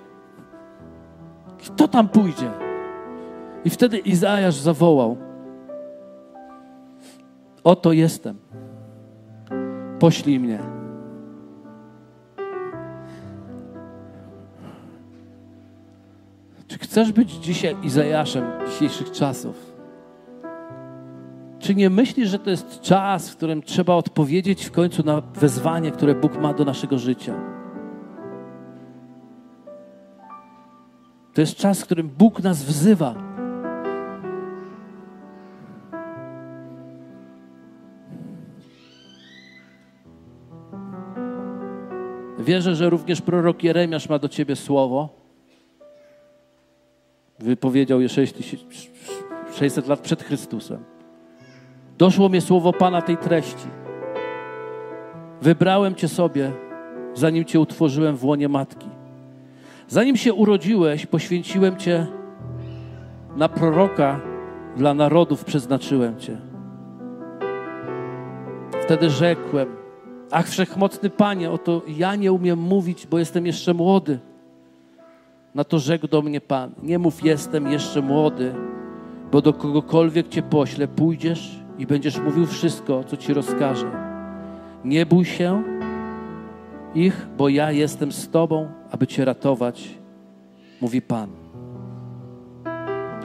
Kto 1.57 1.87
tam 1.87 2.09
pójdzie? 2.09 2.51
I 3.65 3.69
wtedy 3.69 3.97
Izajasz 3.97 4.55
zawołał: 4.55 5.17
Oto 7.63 7.93
jestem. 7.93 8.37
poślij 9.99 10.39
mnie. 10.39 10.59
Czy 16.67 16.77
chcesz 16.77 17.11
być 17.11 17.31
dzisiaj 17.31 17.75
Izajaszem 17.83 18.43
dzisiejszych 18.67 19.11
czasów? 19.11 19.69
Czy 21.59 21.75
nie 21.75 21.89
myślisz, 21.89 22.29
że 22.29 22.39
to 22.39 22.49
jest 22.49 22.81
czas, 22.81 23.29
w 23.29 23.35
którym 23.35 23.61
trzeba 23.61 23.93
odpowiedzieć 23.93 24.65
w 24.65 24.71
końcu 24.71 25.03
na 25.05 25.21
wezwanie, 25.21 25.91
które 25.91 26.15
Bóg 26.15 26.41
ma 26.41 26.53
do 26.53 26.65
naszego 26.65 26.97
życia? 26.97 27.33
To 31.33 31.41
jest 31.41 31.55
czas, 31.55 31.81
w 31.81 31.85
którym 31.85 32.09
Bóg 32.09 32.43
nas 32.43 32.63
wzywa. 32.63 33.28
Wierzę, 42.49 42.75
że 42.75 42.89
również 42.89 43.21
prorok 43.21 43.63
Jeremiasz 43.63 44.09
ma 44.09 44.19
do 44.19 44.29
ciebie 44.29 44.55
słowo. 44.55 45.09
Wypowiedział 47.39 48.01
je 48.01 48.09
600 49.53 49.87
lat 49.87 49.99
przed 49.99 50.23
Chrystusem. 50.23 50.83
Doszło 51.97 52.29
mi 52.29 52.41
słowo 52.41 52.73
Pana 52.73 53.01
tej 53.01 53.17
treści. 53.17 53.67
Wybrałem 55.41 55.95
Cię 55.95 56.07
sobie, 56.07 56.51
zanim 57.13 57.45
Cię 57.45 57.59
utworzyłem 57.59 58.15
w 58.15 58.25
łonie 58.25 58.49
matki. 58.49 58.87
Zanim 59.87 60.17
się 60.17 60.33
urodziłeś, 60.33 61.05
poświęciłem 61.05 61.77
Cię 61.77 62.07
na 63.35 63.49
proroka 63.49 64.19
dla 64.77 64.93
narodów 64.93 65.45
przeznaczyłem 65.45 66.19
Cię. 66.19 66.37
Wtedy 68.83 69.09
rzekłem, 69.09 69.78
ach 70.31 70.47
wszechmocny 70.47 71.09
Panie, 71.09 71.51
oto 71.51 71.81
ja 71.87 72.15
nie 72.15 72.31
umiem 72.31 72.59
mówić, 72.59 73.07
bo 73.07 73.19
jestem 73.19 73.45
jeszcze 73.45 73.73
młody. 73.73 74.19
Na 75.55 75.63
to 75.63 75.79
rzekł 75.79 76.07
do 76.07 76.21
mnie 76.21 76.41
Pan, 76.41 76.71
nie 76.83 76.99
mów 76.99 77.23
jestem 77.23 77.71
jeszcze 77.71 78.01
młody, 78.01 78.55
bo 79.31 79.41
do 79.41 79.53
kogokolwiek 79.53 80.27
Cię 80.27 80.41
poślę, 80.41 80.87
pójdziesz 80.87 81.59
i 81.77 81.85
będziesz 81.87 82.19
mówił 82.19 82.45
wszystko, 82.45 83.03
co 83.03 83.17
Ci 83.17 83.33
rozkaże. 83.33 83.91
Nie 84.85 85.05
bój 85.05 85.25
się 85.25 85.63
ich, 86.95 87.27
bo 87.37 87.49
ja 87.49 87.71
jestem 87.71 88.11
z 88.11 88.29
Tobą, 88.29 88.67
aby 88.91 89.07
Cię 89.07 89.25
ratować, 89.25 89.89
mówi 90.81 91.01
Pan. 91.01 91.29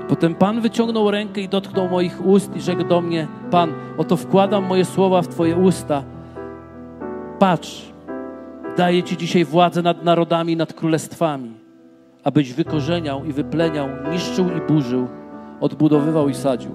Potem 0.08 0.34
Pan 0.34 0.60
wyciągnął 0.60 1.10
rękę 1.10 1.40
i 1.40 1.48
dotknął 1.48 1.88
moich 1.88 2.26
ust 2.26 2.56
i 2.56 2.60
rzekł 2.60 2.84
do 2.84 3.00
mnie: 3.00 3.28
Pan, 3.50 3.72
oto 3.98 4.16
wkładam 4.16 4.64
moje 4.64 4.84
słowa 4.84 5.22
w 5.22 5.28
Twoje 5.28 5.56
usta. 5.56 6.13
Patrz, 7.38 7.92
daję 8.76 9.02
Ci 9.02 9.16
dzisiaj 9.16 9.44
władzę 9.44 9.82
nad 9.82 10.04
narodami, 10.04 10.56
nad 10.56 10.72
królestwami, 10.72 11.54
abyś 12.24 12.52
wykorzeniał 12.52 13.24
i 13.24 13.32
wypleniał, 13.32 13.88
niszczył 14.10 14.46
i 14.56 14.60
burzył, 14.68 15.08
odbudowywał 15.60 16.28
i 16.28 16.34
sadził. 16.34 16.70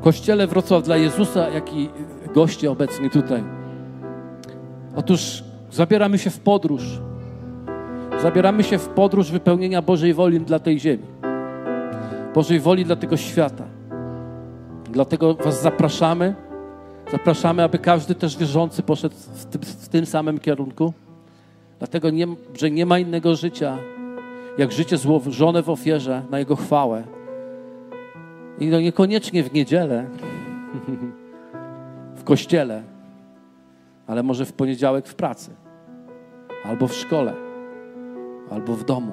Kościele 0.00 0.46
Wrocław 0.46 0.82
dla 0.82 0.96
Jezusa, 0.96 1.48
jak 1.48 1.74
i 1.74 1.88
goście 2.34 2.70
obecni 2.70 3.10
tutaj. 3.10 3.44
Otóż 4.96 5.44
zabieramy 5.70 6.18
się 6.18 6.30
w 6.30 6.40
podróż. 6.40 6.82
Zabieramy 8.22 8.64
się 8.64 8.78
w 8.78 8.88
podróż 8.88 9.30
wypełnienia 9.30 9.82
Bożej 9.82 10.14
woli 10.14 10.40
dla 10.40 10.58
tej 10.58 10.80
ziemi. 10.80 11.04
Bożej 12.34 12.60
woli 12.60 12.84
dla 12.84 12.96
tego 12.96 13.16
świata. 13.16 13.64
Dlatego 14.92 15.34
Was 15.34 15.62
zapraszamy. 15.62 16.47
Zapraszamy, 17.12 17.62
aby 17.62 17.78
każdy 17.78 18.14
też 18.14 18.36
wierzący 18.36 18.82
poszedł 18.82 19.14
w 19.16 19.44
tym, 19.44 19.62
w 19.62 19.88
tym 19.88 20.06
samym 20.06 20.38
kierunku. 20.38 20.92
Dlatego, 21.78 22.10
nie, 22.10 22.26
że 22.54 22.70
nie 22.70 22.86
ma 22.86 22.98
innego 22.98 23.36
życia, 23.36 23.78
jak 24.58 24.72
życie 24.72 24.96
złożone 24.96 25.62
w 25.62 25.70
ofierze 25.70 26.22
na 26.30 26.38
Jego 26.38 26.56
chwałę 26.56 27.04
i 28.60 28.66
no 28.66 28.80
niekoniecznie 28.80 29.42
w 29.42 29.52
niedzielę, 29.52 30.06
w 32.20 32.24
kościele, 32.24 32.82
ale 34.06 34.22
może 34.22 34.44
w 34.44 34.52
poniedziałek 34.52 35.08
w 35.08 35.14
pracy, 35.14 35.50
albo 36.64 36.88
w 36.88 36.94
szkole, 36.94 37.34
albo 38.50 38.74
w 38.74 38.84
domu, 38.84 39.12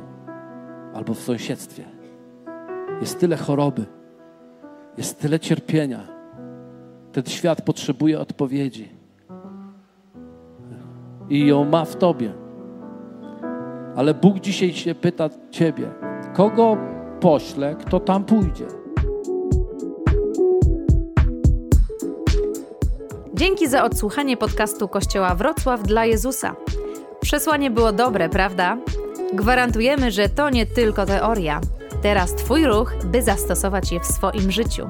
albo 0.93 1.13
w 1.13 1.19
sąsiedztwie. 1.19 1.83
Jest 3.01 3.19
tyle 3.19 3.37
choroby, 3.37 3.85
jest 4.97 5.19
tyle 5.19 5.39
cierpienia. 5.39 6.14
Ten 7.15 7.25
świat 7.25 7.61
potrzebuje 7.61 8.19
odpowiedzi. 8.19 8.89
I 11.29 11.47
ją 11.47 11.65
ma 11.65 11.85
w 11.85 11.95
Tobie. 11.95 12.33
Ale 13.95 14.13
Bóg 14.13 14.39
dzisiaj 14.39 14.73
się 14.73 14.95
pyta 14.95 15.29
Ciebie, 15.51 15.91
kogo 16.33 16.77
pośle, 17.19 17.75
kto 17.75 17.99
tam 17.99 18.23
pójdzie. 18.23 18.65
Dzięki 23.33 23.67
za 23.67 23.83
odsłuchanie 23.83 24.37
podcastu 24.37 24.87
Kościoła 24.87 25.35
Wrocław 25.35 25.83
dla 25.83 26.05
Jezusa. 26.05 26.55
Przesłanie 27.21 27.71
było 27.71 27.91
dobre, 27.91 28.29
prawda? 28.29 28.77
Gwarantujemy, 29.33 30.11
że 30.11 30.29
to 30.29 30.49
nie 30.49 30.65
tylko 30.65 31.05
teoria. 31.05 31.61
Teraz 32.01 32.35
Twój 32.35 32.65
ruch, 32.65 32.93
by 33.05 33.21
zastosować 33.21 33.91
je 33.91 33.99
w 33.99 34.05
swoim 34.05 34.51
życiu. 34.51 34.89